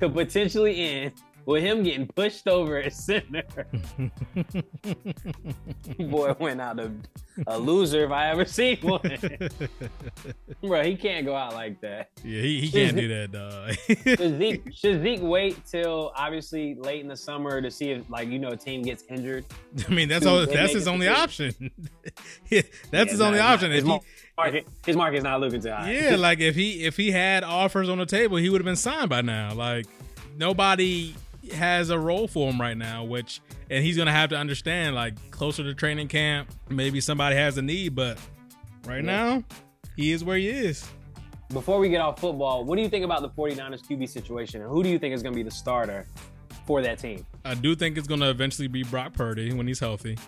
could 0.00 0.14
potentially 0.14 0.80
end 0.80 1.12
with 1.46 1.62
him 1.62 1.82
getting 1.82 2.06
pushed 2.06 2.46
over 2.48 2.78
at 2.78 2.92
center. 2.92 3.42
Boy 5.98 6.34
went 6.38 6.60
out 6.60 6.78
a, 6.78 6.92
a 7.46 7.58
loser 7.58 8.04
if 8.04 8.10
I 8.10 8.30
ever 8.30 8.44
seen 8.44 8.78
one. 8.78 9.00
Bro, 10.62 10.84
he 10.84 10.96
can't 10.96 11.26
go 11.26 11.34
out 11.34 11.54
like 11.54 11.80
that. 11.80 12.10
Yeah, 12.24 12.42
he, 12.42 12.60
he 12.60 12.70
can't 12.70 12.96
do 12.96 13.08
that, 13.30 13.32
dog. 13.32 13.74
should, 14.18 14.38
Zeke, 14.38 14.72
should 14.74 15.02
Zeke 15.02 15.22
wait 15.22 15.64
till 15.66 16.12
obviously 16.14 16.74
late 16.74 17.00
in 17.00 17.08
the 17.08 17.16
summer 17.16 17.60
to 17.60 17.70
see 17.70 17.90
if 17.90 18.08
like 18.08 18.28
you 18.28 18.38
know 18.38 18.50
a 18.50 18.56
team 18.56 18.82
gets 18.82 19.04
injured? 19.08 19.44
I 19.88 19.92
mean 19.92 20.08
that's 20.08 20.26
all 20.26 20.46
that's 20.46 20.72
his 20.72 20.88
only 20.88 21.08
option. 21.08 21.54
that's 22.50 22.68
yeah, 22.90 23.04
his 23.04 23.20
only 23.20 23.40
option. 23.40 23.70
His, 23.70 23.84
he, 23.84 24.00
market, 24.36 24.66
his 24.86 24.96
market's 24.96 25.24
not 25.24 25.40
looking 25.40 25.60
too 25.60 25.70
high. 25.70 25.92
Yeah, 25.92 26.16
like 26.16 26.40
if 26.40 26.54
he 26.54 26.84
if 26.84 26.96
he 26.96 27.10
had 27.10 27.42
offers 27.44 27.88
on 27.88 27.98
the 27.98 28.06
table, 28.06 28.36
he 28.36 28.48
would 28.48 28.60
have 28.60 28.66
been 28.66 28.76
signed 28.76 29.08
by 29.08 29.22
now. 29.22 29.54
Like 29.54 29.86
nobody 30.36 31.14
has 31.50 31.90
a 31.90 31.98
role 31.98 32.28
for 32.28 32.50
him 32.50 32.60
right 32.60 32.76
now, 32.76 33.04
which 33.04 33.40
and 33.70 33.84
he's 33.84 33.96
gonna 33.96 34.12
have 34.12 34.30
to 34.30 34.36
understand 34.36 34.94
like 34.94 35.30
closer 35.30 35.62
to 35.62 35.74
training 35.74 36.08
camp, 36.08 36.50
maybe 36.68 37.00
somebody 37.00 37.36
has 37.36 37.58
a 37.58 37.62
need, 37.62 37.94
but 37.94 38.18
right 38.86 39.04
yeah. 39.04 39.10
now 39.10 39.44
he 39.96 40.12
is 40.12 40.24
where 40.24 40.36
he 40.36 40.48
is. 40.48 40.88
Before 41.52 41.78
we 41.78 41.88
get 41.88 42.00
off 42.00 42.18
football, 42.18 42.64
what 42.64 42.76
do 42.76 42.82
you 42.82 42.88
think 42.88 43.04
about 43.04 43.20
the 43.22 43.28
49ers 43.28 43.82
QB 43.82 44.08
situation 44.08 44.62
and 44.62 44.70
who 44.70 44.82
do 44.82 44.88
you 44.88 44.98
think 44.98 45.14
is 45.14 45.22
gonna 45.22 45.36
be 45.36 45.42
the 45.42 45.50
starter 45.50 46.06
for 46.66 46.82
that 46.82 46.98
team? 46.98 47.26
I 47.44 47.54
do 47.54 47.74
think 47.74 47.98
it's 47.98 48.08
gonna 48.08 48.30
eventually 48.30 48.68
be 48.68 48.84
Brock 48.84 49.12
Purdy 49.12 49.52
when 49.52 49.66
he's 49.66 49.80
healthy. 49.80 50.18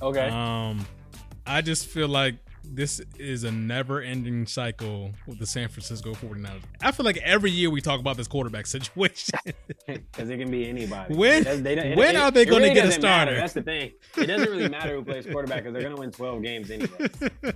Okay. 0.00 0.28
Um 0.28 0.84
I 1.46 1.60
just 1.60 1.86
feel 1.86 2.08
like 2.08 2.36
this 2.64 3.00
is 3.18 3.44
a 3.44 3.50
never-ending 3.50 4.46
cycle 4.46 5.10
with 5.26 5.38
the 5.38 5.46
San 5.46 5.68
Francisco 5.68 6.12
49ers. 6.14 6.62
I 6.80 6.92
feel 6.92 7.04
like 7.04 7.16
every 7.18 7.50
year 7.50 7.70
we 7.70 7.80
talk 7.80 8.00
about 8.00 8.16
this 8.16 8.28
quarterback 8.28 8.66
situation 8.72 9.38
because 9.86 10.30
it 10.30 10.38
can 10.38 10.50
be 10.50 10.68
anybody. 10.68 11.14
When 11.14 11.44
does, 11.44 11.62
they 11.62 11.76
it, 11.76 11.96
when 11.96 12.16
it, 12.16 12.18
are 12.18 12.30
they 12.30 12.44
going 12.44 12.62
really 12.62 12.74
to 12.74 12.80
get 12.80 12.88
a 12.88 12.92
starter? 12.92 13.32
Matter. 13.32 13.34
That's 13.36 13.52
the 13.52 13.62
thing. 13.62 13.92
It 14.16 14.26
doesn't 14.26 14.48
really 14.48 14.68
matter 14.68 14.96
who 14.96 15.04
plays 15.04 15.26
quarterback 15.26 15.58
because 15.58 15.72
they're 15.72 15.82
going 15.82 15.94
to 15.94 16.00
win 16.00 16.10
12 16.10 16.42
games 16.42 16.70
anyway. 16.70 17.08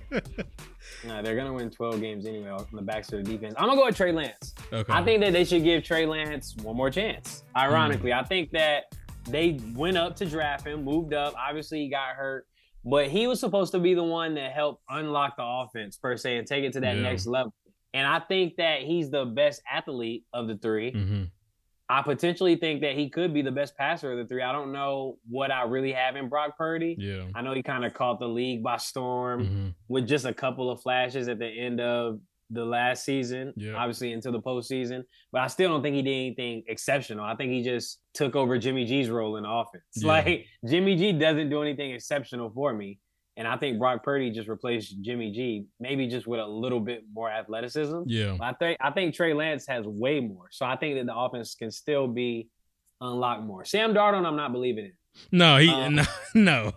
no, 1.05 1.21
they're 1.21 1.35
going 1.35 1.47
to 1.47 1.53
win 1.53 1.69
12 1.69 2.01
games 2.01 2.25
anyway 2.25 2.49
on 2.49 2.65
the 2.73 2.81
backs 2.81 3.11
of 3.11 3.23
the 3.23 3.31
defense. 3.31 3.55
I'm 3.57 3.65
going 3.65 3.77
to 3.77 3.81
go 3.81 3.85
with 3.85 3.95
Trey 3.95 4.11
Lance. 4.11 4.53
Okay. 4.71 4.93
I 4.93 5.03
think 5.03 5.21
that 5.21 5.33
they 5.33 5.43
should 5.43 5.63
give 5.63 5.83
Trey 5.83 6.05
Lance 6.05 6.55
one 6.57 6.75
more 6.75 6.89
chance. 6.89 7.43
Ironically, 7.55 8.11
mm. 8.11 8.19
I 8.19 8.23
think 8.23 8.51
that 8.51 8.93
they 9.29 9.59
went 9.75 9.97
up 9.97 10.15
to 10.17 10.25
draft 10.25 10.65
him, 10.65 10.83
moved 10.83 11.13
up. 11.13 11.33
Obviously, 11.37 11.79
he 11.79 11.89
got 11.89 12.15
hurt 12.15 12.47
but 12.89 13.07
he 13.07 13.27
was 13.27 13.39
supposed 13.39 13.71
to 13.73 13.79
be 13.79 13.93
the 13.93 14.03
one 14.03 14.35
that 14.35 14.51
helped 14.51 14.81
unlock 14.89 15.35
the 15.37 15.43
offense 15.43 15.97
per 15.97 16.15
se 16.17 16.37
and 16.37 16.47
take 16.47 16.63
it 16.63 16.73
to 16.73 16.79
that 16.79 16.95
yeah. 16.95 17.01
next 17.01 17.27
level. 17.27 17.53
And 17.93 18.05
I 18.05 18.19
think 18.19 18.57
that 18.57 18.81
he's 18.81 19.09
the 19.09 19.25
best 19.25 19.61
athlete 19.71 20.25
of 20.33 20.47
the 20.47 20.57
3 20.57 20.91
mm-hmm. 20.91 21.23
I 21.89 22.01
potentially 22.01 22.57
think 22.57 22.81
that 22.81 22.95
he 22.95 23.09
could 23.09 23.33
be 23.33 23.41
the 23.41 23.51
best 23.51 23.77
passer 23.77 24.11
of 24.11 24.17
the 24.17 24.25
three. 24.25 24.41
I 24.41 24.51
don't 24.51 24.73
know 24.73 25.17
what 25.29 25.51
I 25.51 25.63
really 25.63 25.93
have 25.93 26.17
in 26.17 26.27
Brock 26.27 26.57
Purdy. 26.57 26.97
Yeah. 26.99 27.23
I 27.33 27.41
know 27.41 27.53
he 27.53 27.63
kind 27.63 27.85
of 27.85 27.93
caught 27.93 28.19
the 28.19 28.27
league 28.27 28.61
by 28.61 28.75
storm 28.75 29.45
mm-hmm. 29.45 29.67
with 29.87 30.05
just 30.05 30.25
a 30.25 30.33
couple 30.33 30.69
of 30.69 30.81
flashes 30.81 31.29
at 31.29 31.39
the 31.39 31.47
end 31.47 31.79
of 31.79 32.19
the 32.49 32.65
last 32.65 33.03
season, 33.03 33.53
yeah. 33.55 33.73
obviously 33.73 34.13
into 34.13 34.31
the 34.31 34.39
postseason. 34.39 35.03
But 35.31 35.41
I 35.41 35.47
still 35.47 35.69
don't 35.69 35.81
think 35.81 35.95
he 35.95 36.01
did 36.01 36.11
anything 36.11 36.63
exceptional. 36.67 37.25
I 37.25 37.35
think 37.35 37.51
he 37.51 37.63
just 37.63 37.99
took 38.13 38.35
over 38.35 38.57
Jimmy 38.57 38.85
G's 38.85 39.09
role 39.09 39.37
in 39.37 39.43
the 39.43 39.49
offense. 39.49 39.83
Yeah. 39.95 40.07
Like 40.07 40.45
Jimmy 40.65 40.95
G 40.95 41.11
doesn't 41.11 41.49
do 41.49 41.61
anything 41.61 41.91
exceptional 41.91 42.51
for 42.51 42.73
me. 42.73 42.99
And 43.35 43.47
I 43.47 43.55
think 43.55 43.77
Brock 43.77 44.03
Purdy 44.03 44.31
just 44.31 44.47
replaced 44.47 44.99
Jimmy 45.01 45.31
G, 45.31 45.65
maybe 45.79 46.07
just 46.07 46.25
with 46.25 46.39
a 46.39 46.45
little 46.45 46.79
bit 46.79 47.03
more 47.13 47.29
athleticism. 47.29 48.01
Yeah. 48.07 48.35
But 48.37 48.45
I 48.45 48.53
think 48.53 48.77
I 48.81 48.91
think 48.91 49.13
Trey 49.13 49.33
Lance 49.33 49.67
has 49.67 49.85
way 49.85 50.19
more. 50.19 50.47
So 50.51 50.65
I 50.65 50.75
think 50.75 50.95
that 50.95 51.05
the 51.05 51.15
offense 51.15 51.53
can 51.53 51.69
still 51.69 52.07
be 52.07 52.49
unlocked 52.99 53.43
more. 53.43 53.63
Sam 53.63 53.93
Darnold, 53.93 54.25
I'm 54.25 54.35
not 54.35 54.51
believing 54.51 54.85
in. 54.85 54.93
No, 55.31 55.57
he 55.57 55.69
um, 55.69 55.95
no. 55.95 56.03
no. 56.33 56.71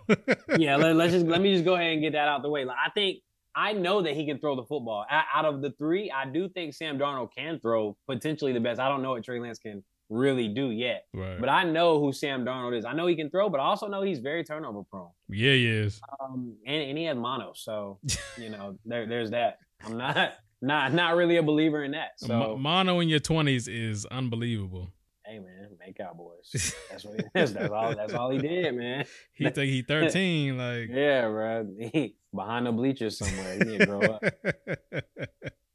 yeah, 0.57 0.75
let, 0.75 0.95
us 0.95 1.11
just 1.11 1.25
let 1.25 1.41
me 1.45 1.53
just 1.53 1.65
go 1.65 1.75
ahead 1.75 1.93
and 1.93 2.01
get 2.01 2.13
that 2.13 2.27
out 2.27 2.41
the 2.41 2.49
way. 2.49 2.65
Like 2.65 2.77
I 2.85 2.89
think 2.91 3.19
I 3.55 3.73
know 3.73 4.01
that 4.01 4.15
he 4.15 4.25
can 4.25 4.39
throw 4.39 4.55
the 4.55 4.63
football. 4.63 5.05
Out 5.09 5.45
of 5.45 5.61
the 5.61 5.71
three, 5.71 6.11
I 6.11 6.25
do 6.25 6.49
think 6.49 6.73
Sam 6.73 6.97
Darnold 6.97 7.29
can 7.35 7.59
throw 7.59 7.97
potentially 8.07 8.53
the 8.53 8.59
best. 8.59 8.79
I 8.79 8.87
don't 8.87 9.01
know 9.01 9.11
what 9.11 9.23
Trey 9.23 9.39
Lance 9.39 9.59
can 9.59 9.83
really 10.09 10.47
do 10.49 10.71
yet. 10.71 11.05
Right. 11.13 11.39
But 11.39 11.49
I 11.49 11.63
know 11.63 11.99
who 11.99 12.13
Sam 12.13 12.45
Darnold 12.45 12.77
is. 12.77 12.85
I 12.85 12.93
know 12.93 13.07
he 13.07 13.15
can 13.15 13.29
throw, 13.29 13.49
but 13.49 13.59
I 13.59 13.63
also 13.63 13.87
know 13.87 14.01
he's 14.01 14.19
very 14.19 14.43
turnover 14.43 14.83
prone. 14.83 15.09
Yeah, 15.29 15.53
he 15.53 15.67
is. 15.67 15.99
Um, 16.19 16.55
and, 16.65 16.83
and 16.83 16.97
he 16.97 17.05
has 17.05 17.17
mono, 17.17 17.53
so 17.55 17.99
you 18.37 18.49
know 18.49 18.77
there, 18.85 19.07
there's 19.07 19.31
that. 19.31 19.57
I'm 19.83 19.97
not 19.97 20.33
not 20.61 20.93
not 20.93 21.15
really 21.15 21.37
a 21.37 21.43
believer 21.43 21.83
in 21.83 21.91
that. 21.91 22.11
So 22.17 22.57
mono 22.57 22.99
in 22.99 23.09
your 23.09 23.19
twenties 23.19 23.67
is 23.67 24.05
unbelievable 24.05 24.91
hey 25.31 25.39
man, 25.39 25.69
make 25.79 25.97
Cowboys. 25.97 26.51
That's 26.91 27.05
what 27.05 27.19
he, 27.19 27.25
that's, 27.33 27.51
that's 27.53 27.71
all. 27.71 27.95
That's 27.95 28.13
all 28.13 28.29
he 28.31 28.37
did, 28.39 28.75
man. 28.75 29.05
He 29.33 29.49
think 29.49 29.71
he 29.71 29.81
thirteen, 29.81 30.57
like 30.57 30.89
yeah, 30.89 31.27
bro. 31.27 31.67
He 31.79 32.15
behind 32.35 32.67
the 32.67 32.71
bleachers 32.71 33.17
somewhere. 33.17 33.57
He 33.57 33.77
to 33.77 33.85
grow 33.85 34.01
up. 34.01 34.23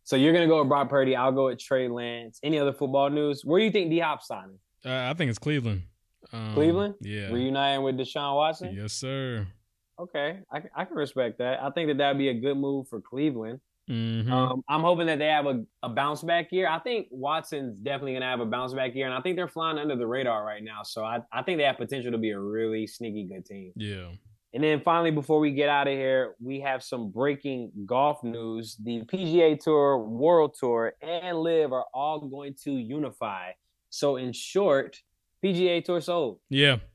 so 0.05 0.15
you're 0.15 0.33
gonna 0.33 0.47
go 0.47 0.61
with 0.61 0.69
Brock 0.69 0.89
Purdy. 0.89 1.17
I'll 1.17 1.33
go 1.33 1.47
with 1.47 1.59
Trey 1.59 1.89
Lance. 1.89 2.39
Any 2.43 2.59
other 2.59 2.73
football 2.73 3.11
news? 3.11 3.45
Where 3.45 3.59
do 3.59 3.65
you 3.65 3.73
think 3.73 3.91
D 3.91 3.99
Hop 3.99 4.23
signing? 4.23 4.59
Uh, 4.85 5.11
I 5.11 5.15
think 5.15 5.31
it's 5.31 5.39
Cleveland. 5.39 5.83
Um, 6.33 6.55
Cleveland? 6.55 6.95
Yeah. 7.01 7.33
Reuniting 7.33 7.83
with 7.83 7.99
Deshaun 7.99 8.37
Watson? 8.37 8.75
Yes, 8.75 8.93
sir. 8.93 9.47
Okay, 9.99 10.41
I, 10.53 10.63
I 10.77 10.85
can 10.85 10.97
respect 10.97 11.39
that. 11.39 11.63
I 11.63 11.71
think 11.71 11.89
that 11.89 11.99
that'd 11.99 12.19
be 12.19 12.29
a 12.29 12.35
good 12.35 12.57
move 12.57 12.87
for 12.89 13.01
Cleveland. 13.01 13.61
Mm-hmm. 13.89 14.33
Um, 14.33 14.65
I'm 14.69 14.81
hoping 14.81 15.07
that 15.07 15.19
they 15.19 15.27
have 15.27 15.47
a, 15.47 15.65
a 15.83 15.89
bounce 15.89 16.23
back 16.23 16.51
year. 16.51 16.69
I 16.69 16.79
think 16.81 17.07
Watson's 17.11 17.79
definitely 17.79 18.13
going 18.13 18.23
to 18.23 18.29
have 18.29 18.41
a 18.41 18.47
bounce 18.47 18.75
back 18.75 18.95
year, 18.95 19.07
and 19.07 19.15
I 19.15 19.21
think 19.21 19.37
they're 19.37 19.49
flying 19.49 19.79
under 19.79 19.95
the 19.97 20.07
radar 20.07 20.45
right 20.45 20.63
now. 20.63 20.83
So 20.83 21.05
I, 21.05 21.21
I 21.33 21.43
think 21.43 21.59
they 21.59 21.65
have 21.65 21.77
potential 21.77 22.11
to 22.13 22.19
be 22.19 22.31
a 22.31 22.41
really 22.41 22.87
sneaky 22.87 23.25
good 23.25 23.47
team. 23.47 23.73
Yeah. 23.77 24.09
And 24.55 24.65
then 24.65 24.81
finally, 24.81 25.11
before 25.11 25.39
we 25.39 25.51
get 25.51 25.69
out 25.69 25.87
of 25.87 25.93
here, 25.93 26.35
we 26.41 26.61
have 26.61 26.83
some 26.83 27.11
breaking 27.11 27.73
golf 27.85 28.25
news. 28.25 28.77
The 28.77 29.03
PGA 29.03 29.61
Tour, 29.61 29.99
World 29.99 30.57
Tour, 30.59 30.95
and 31.03 31.39
LIV 31.39 31.73
are 31.73 31.85
all 31.93 32.21
going 32.21 32.55
to 32.65 32.73
unify. 32.73 33.51
So 33.91 34.17
in 34.17 34.33
short, 34.33 34.99
PGA 35.45 35.85
Tour 35.85 36.01
sold. 36.01 36.41
Yeah. 36.49 36.79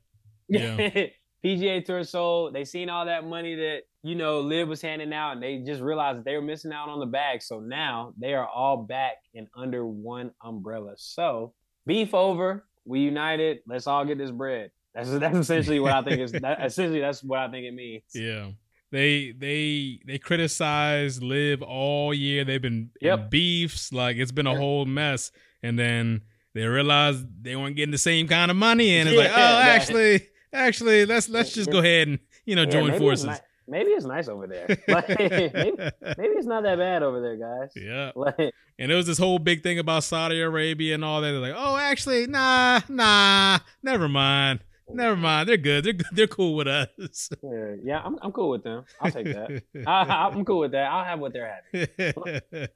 Yeah. 0.50 1.06
PGA 1.46 1.86
Tour 1.86 2.04
sold. 2.04 2.54
They 2.54 2.66
seen 2.66 2.90
all 2.90 3.06
that 3.06 3.26
money 3.26 3.56
that 3.56 3.84
you 4.04 4.16
know 4.16 4.40
LIV 4.42 4.68
was 4.68 4.82
handing 4.82 5.14
out, 5.14 5.34
and 5.34 5.44
they 5.44 5.60
just 5.60 5.82
realized 5.82 6.20
that 6.20 6.26
they 6.26 6.36
were 6.36 6.42
missing 6.42 6.72
out 6.72 6.90
on 6.90 7.00
the 7.00 7.06
bag. 7.06 7.42
So 7.42 7.60
now 7.60 8.14
they 8.18 8.34
are 8.34 8.48
all 8.48 8.78
back 8.78 9.18
and 9.36 9.48
under 9.56 9.86
one 9.86 10.32
umbrella. 10.44 10.94
So 10.98 11.54
beef 11.86 12.14
over. 12.14 12.66
We 12.86 13.02
united. 13.02 13.60
Let's 13.68 13.88
all 13.88 14.06
get 14.06 14.18
this 14.18 14.32
bread. 14.32 14.72
That's 14.96 15.10
that's 15.20 15.38
essentially 15.38 15.80
what 15.80 15.94
I 15.94 16.02
think 16.02 16.20
is. 16.22 16.32
That, 16.32 16.60
essentially, 16.66 17.00
that's 17.00 17.24
what 17.24 17.40
I 17.40 17.50
think 17.50 17.66
it 17.66 17.74
means. 17.74 18.04
Yeah. 18.14 18.52
They 18.92 19.32
they 19.32 20.02
they 20.06 20.18
criticize 20.18 21.24
LIV 21.24 21.62
all 21.62 22.14
year. 22.14 22.44
They've 22.44 22.62
been 22.62 22.90
yep. 23.00 23.30
beefs. 23.30 23.94
Like 23.94 24.18
it's 24.18 24.34
been 24.34 24.48
a 24.48 24.56
whole 24.56 24.86
mess. 24.86 25.32
And 25.64 25.80
then 25.80 26.24
they 26.54 26.66
realized 26.66 27.26
they 27.42 27.56
weren't 27.56 27.76
getting 27.76 27.92
the 27.92 27.98
same 27.98 28.28
kind 28.28 28.52
of 28.52 28.58
money, 28.58 28.98
and 28.98 29.08
it's 29.08 29.18
yeah, 29.18 29.24
like, 29.24 29.32
oh, 29.32 29.60
actually, 29.70 30.28
actually, 30.52 31.06
let's 31.06 31.30
let's 31.30 31.54
just 31.54 31.72
go 31.72 31.80
ahead 31.80 32.08
and 32.10 32.20
you 32.46 32.56
know 32.56 32.64
yeah, 32.64 32.70
join 32.70 32.98
forces. 33.00 33.28
Ni- 33.28 33.34
maybe 33.72 33.92
it's 33.92 34.06
nice 34.06 34.28
over 34.28 34.46
there. 34.46 34.68
Like, 34.88 35.08
maybe, 35.18 35.52
maybe, 35.54 36.34
it's 36.36 36.46
not 36.46 36.64
that 36.64 36.78
bad 36.78 37.02
over 37.02 37.22
there, 37.22 37.38
guys. 37.38 37.72
Yeah. 37.76 38.12
Like, 38.16 38.54
and 38.78 38.90
there 38.90 38.98
was 38.98 39.08
this 39.08 39.18
whole 39.18 39.40
big 39.40 39.64
thing 39.64 39.80
about 39.80 40.04
Saudi 40.04 40.42
Arabia 40.42 40.96
and 40.96 41.06
all 41.06 41.22
that. 41.22 41.32
They're 41.32 41.40
like, 41.40 41.56
oh, 41.56 41.78
actually, 41.78 42.28
nah, 42.28 42.82
nah, 42.90 43.60
never 43.82 44.10
mind. 44.10 44.60
Never 44.90 45.16
mind. 45.16 45.48
They're 45.48 45.58
good. 45.58 45.86
They're 45.86 45.94
good. 45.94 46.08
They're 46.12 46.28
cool 46.28 46.56
with 46.56 46.68
us. 46.68 47.30
Yeah, 47.42 47.76
yeah 47.82 48.02
I'm, 48.04 48.18
I'm 48.22 48.32
cool 48.34 48.50
with 48.50 48.64
them. 48.64 48.84
I'll 49.00 49.12
take 49.12 49.28
that. 49.28 49.64
I, 49.88 50.28
I'm 50.28 50.44
cool 50.44 50.60
with 50.60 50.72
that. 50.72 50.92
I'll 50.92 51.06
have 51.06 51.20
what 51.20 51.32
they're 51.32 51.62
having. 51.72 52.68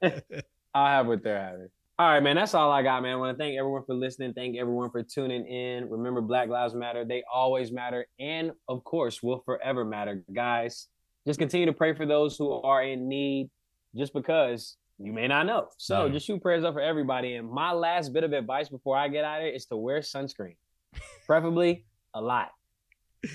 I'll 0.74 0.86
have 0.86 1.06
what 1.06 1.22
they're 1.22 1.42
having. 1.42 1.68
All 1.98 2.06
right, 2.06 2.22
man. 2.22 2.36
That's 2.36 2.52
all 2.52 2.70
I 2.70 2.82
got, 2.82 3.02
man. 3.02 3.12
I 3.12 3.16
want 3.16 3.38
to 3.38 3.42
thank 3.42 3.58
everyone 3.58 3.82
for 3.86 3.94
listening. 3.94 4.34
Thank 4.34 4.58
everyone 4.58 4.90
for 4.90 5.02
tuning 5.02 5.46
in. 5.46 5.88
Remember, 5.88 6.20
Black 6.20 6.50
Lives 6.50 6.74
Matter. 6.74 7.06
They 7.06 7.24
always 7.32 7.72
matter. 7.72 8.06
And 8.20 8.52
of 8.68 8.84
course, 8.84 9.22
will 9.22 9.42
forever 9.46 9.82
matter. 9.82 10.22
Guys, 10.30 10.88
just 11.26 11.38
continue 11.38 11.64
to 11.64 11.72
pray 11.72 11.94
for 11.94 12.04
those 12.04 12.36
who 12.36 12.52
are 12.52 12.82
in 12.82 13.08
need 13.08 13.48
just 13.96 14.12
because 14.12 14.76
you 14.98 15.10
may 15.14 15.26
not 15.26 15.46
know. 15.46 15.68
So 15.78 16.04
yeah. 16.04 16.12
just 16.12 16.26
shoot 16.26 16.42
prayers 16.42 16.64
up 16.64 16.74
for 16.74 16.82
everybody. 16.82 17.36
And 17.36 17.50
my 17.50 17.72
last 17.72 18.12
bit 18.12 18.24
of 18.24 18.32
advice 18.34 18.68
before 18.68 18.98
I 18.98 19.08
get 19.08 19.24
out 19.24 19.38
of 19.38 19.44
here 19.44 19.54
is 19.54 19.64
to 19.66 19.78
wear 19.78 20.00
sunscreen, 20.00 20.56
preferably 21.26 21.86
a 22.12 22.20
lot, 22.20 22.50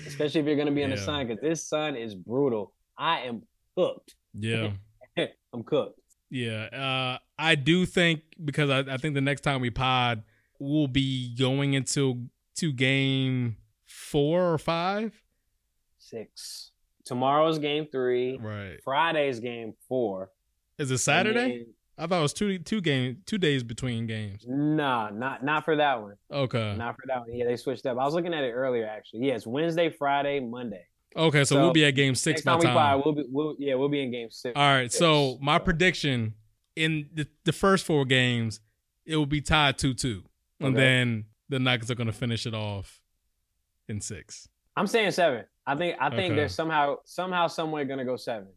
especially 0.06 0.40
if 0.40 0.46
you're 0.46 0.54
going 0.54 0.66
to 0.66 0.72
be 0.72 0.82
in 0.82 0.90
yeah. 0.90 0.96
the 0.96 1.02
sun 1.02 1.26
because 1.26 1.42
this 1.42 1.66
sun 1.66 1.96
is 1.96 2.14
brutal. 2.14 2.72
I 2.96 3.22
am 3.22 3.42
cooked. 3.76 4.14
Yeah. 4.38 4.70
I'm 5.52 5.64
cooked. 5.64 5.98
Yeah, 6.32 6.64
uh, 6.72 7.18
I 7.38 7.56
do 7.56 7.84
think 7.84 8.22
because 8.42 8.70
I, 8.70 8.94
I, 8.94 8.96
think 8.96 9.14
the 9.14 9.20
next 9.20 9.42
time 9.42 9.60
we 9.60 9.68
pod, 9.68 10.22
we'll 10.58 10.86
be 10.86 11.34
going 11.38 11.74
into 11.74 12.24
to 12.56 12.72
game 12.72 13.58
four 13.84 14.50
or 14.50 14.56
five, 14.56 15.12
six. 15.98 16.70
Tomorrow's 17.04 17.58
game 17.58 17.86
three. 17.92 18.38
Right. 18.40 18.78
Friday's 18.82 19.40
game 19.40 19.74
four. 19.86 20.30
Is 20.78 20.90
it 20.90 20.98
Saturday? 20.98 21.66
I 21.98 22.06
thought 22.06 22.20
it 22.20 22.22
was 22.22 22.32
two 22.32 22.58
two 22.60 22.80
game 22.80 23.18
two 23.26 23.36
days 23.36 23.62
between 23.62 24.06
games. 24.06 24.46
Nah, 24.48 25.10
not 25.10 25.44
not 25.44 25.66
for 25.66 25.76
that 25.76 26.00
one. 26.00 26.14
Okay. 26.32 26.74
Not 26.78 26.96
for 26.96 27.02
that 27.08 27.20
one. 27.20 27.36
Yeah, 27.36 27.44
they 27.44 27.56
switched 27.56 27.84
up. 27.84 27.98
I 27.98 28.04
was 28.06 28.14
looking 28.14 28.32
at 28.32 28.42
it 28.42 28.52
earlier 28.52 28.86
actually. 28.86 29.26
Yeah, 29.26 29.34
it's 29.34 29.46
Wednesday, 29.46 29.90
Friday, 29.90 30.40
Monday. 30.40 30.86
Okay, 31.16 31.44
so, 31.44 31.54
so 31.56 31.60
we'll 31.60 31.72
be 31.72 31.84
at 31.84 31.92
game 31.92 32.14
six 32.14 32.42
by 32.42 32.52
time. 32.52 32.60
We 32.60 32.66
probably, 32.66 33.02
we'll 33.04 33.14
be, 33.14 33.24
we'll, 33.30 33.56
yeah, 33.58 33.74
we'll 33.74 33.88
be 33.88 34.02
in 34.02 34.10
game 34.10 34.30
six. 34.30 34.54
All 34.56 34.62
right. 34.62 34.92
So 34.92 35.38
my 35.40 35.58
prediction 35.58 36.34
in 36.76 37.08
the, 37.12 37.26
the 37.44 37.52
first 37.52 37.84
four 37.84 38.04
games, 38.04 38.60
it 39.04 39.16
will 39.16 39.26
be 39.26 39.40
tied 39.40 39.78
two 39.78 39.94
two, 39.94 40.24
and 40.60 40.74
okay. 40.74 40.84
then 40.84 41.24
the 41.48 41.58
Nuggets 41.58 41.90
are 41.90 41.94
going 41.94 42.06
to 42.06 42.12
finish 42.12 42.46
it 42.46 42.54
off 42.54 43.00
in 43.88 44.00
six. 44.00 44.48
I'm 44.76 44.86
saying 44.86 45.10
seven. 45.10 45.44
I 45.66 45.76
think 45.76 45.96
I 46.00 46.10
think 46.10 46.32
okay. 46.32 46.34
they're 46.34 46.48
somehow 46.48 46.96
somehow 47.04 47.46
somewhere 47.46 47.84
going 47.84 47.98
to 47.98 48.04
go 48.04 48.16
seven. 48.16 48.48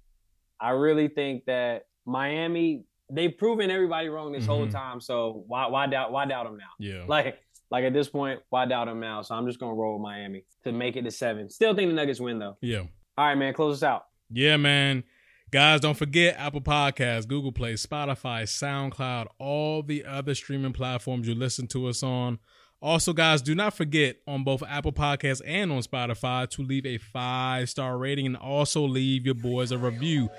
I 0.59 0.71
really 0.71 1.07
think 1.07 1.45
that 1.45 1.83
Miami 2.05 2.85
they've 3.11 3.37
proven 3.37 3.69
everybody 3.69 4.09
wrong 4.09 4.31
this 4.31 4.43
mm-hmm. 4.43 4.51
whole 4.51 4.67
time. 4.67 5.01
So 5.01 5.43
why 5.47 5.67
why 5.67 5.87
doubt 5.87 6.11
why 6.11 6.25
doubt 6.25 6.45
them 6.45 6.57
now? 6.57 6.63
Yeah. 6.79 7.03
Like 7.07 7.39
like 7.71 7.83
at 7.83 7.93
this 7.93 8.07
point, 8.07 8.41
why 8.49 8.65
doubt 8.65 8.85
them 8.85 8.99
now? 8.99 9.21
So 9.21 9.35
I'm 9.35 9.45
just 9.47 9.59
gonna 9.59 9.73
roll 9.73 9.93
with 9.93 10.01
Miami 10.01 10.45
to 10.63 10.71
make 10.71 10.95
it 10.95 11.03
to 11.03 11.11
seven. 11.11 11.49
Still 11.49 11.75
think 11.75 11.89
the 11.89 11.95
Nuggets 11.95 12.19
win 12.19 12.39
though. 12.39 12.57
Yeah. 12.61 12.83
All 13.17 13.25
right, 13.25 13.35
man. 13.35 13.53
Close 13.53 13.77
us 13.77 13.83
out. 13.83 14.05
Yeah, 14.29 14.57
man. 14.57 15.03
Guys, 15.51 15.79
don't 15.79 15.95
forget 15.97 16.35
Apple 16.37 16.61
Podcasts, 16.61 17.27
Google 17.27 17.51
Play, 17.51 17.73
Spotify, 17.73 18.43
SoundCloud, 18.43 19.27
all 19.39 19.83
the 19.83 20.03
other 20.03 20.35
streaming 20.35 20.73
platforms 20.73 21.27
you 21.27 21.35
listen 21.35 21.67
to 21.67 21.87
us 21.87 22.03
on. 22.03 22.39
Also, 22.81 23.13
guys, 23.13 23.41
do 23.41 23.55
not 23.55 23.73
forget 23.73 24.17
on 24.27 24.43
both 24.43 24.61
Apple 24.67 24.91
Podcasts 24.91 25.41
and 25.45 25.71
on 25.71 25.81
Spotify 25.81 26.49
to 26.49 26.61
leave 26.61 26.85
a 26.85 26.97
five 26.97 27.69
star 27.69 27.97
rating 27.97 28.25
and 28.25 28.35
also 28.35 28.85
leave 28.85 29.25
your 29.25 29.35
boys 29.35 29.71
a 29.71 29.77
review. 29.77 30.29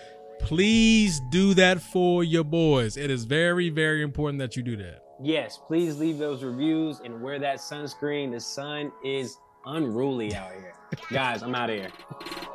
Please 0.40 1.20
do 1.30 1.54
that 1.54 1.80
for 1.80 2.22
your 2.22 2.44
boys. 2.44 2.96
It 2.96 3.10
is 3.10 3.24
very, 3.24 3.70
very 3.70 4.02
important 4.02 4.38
that 4.40 4.54
you 4.54 4.62
do 4.62 4.76
that. 4.76 5.05
Yes, 5.22 5.59
please 5.66 5.98
leave 5.98 6.18
those 6.18 6.42
reviews 6.42 7.00
and 7.00 7.22
wear 7.22 7.38
that 7.38 7.57
sunscreen. 7.59 8.31
The 8.31 8.40
sun 8.40 8.92
is 9.02 9.38
unruly 9.64 10.35
out 10.35 10.52
here. 10.52 10.74
Guys, 11.11 11.42
I'm 11.42 11.55
out 11.55 11.70
of 11.70 11.76
here. 11.76 11.90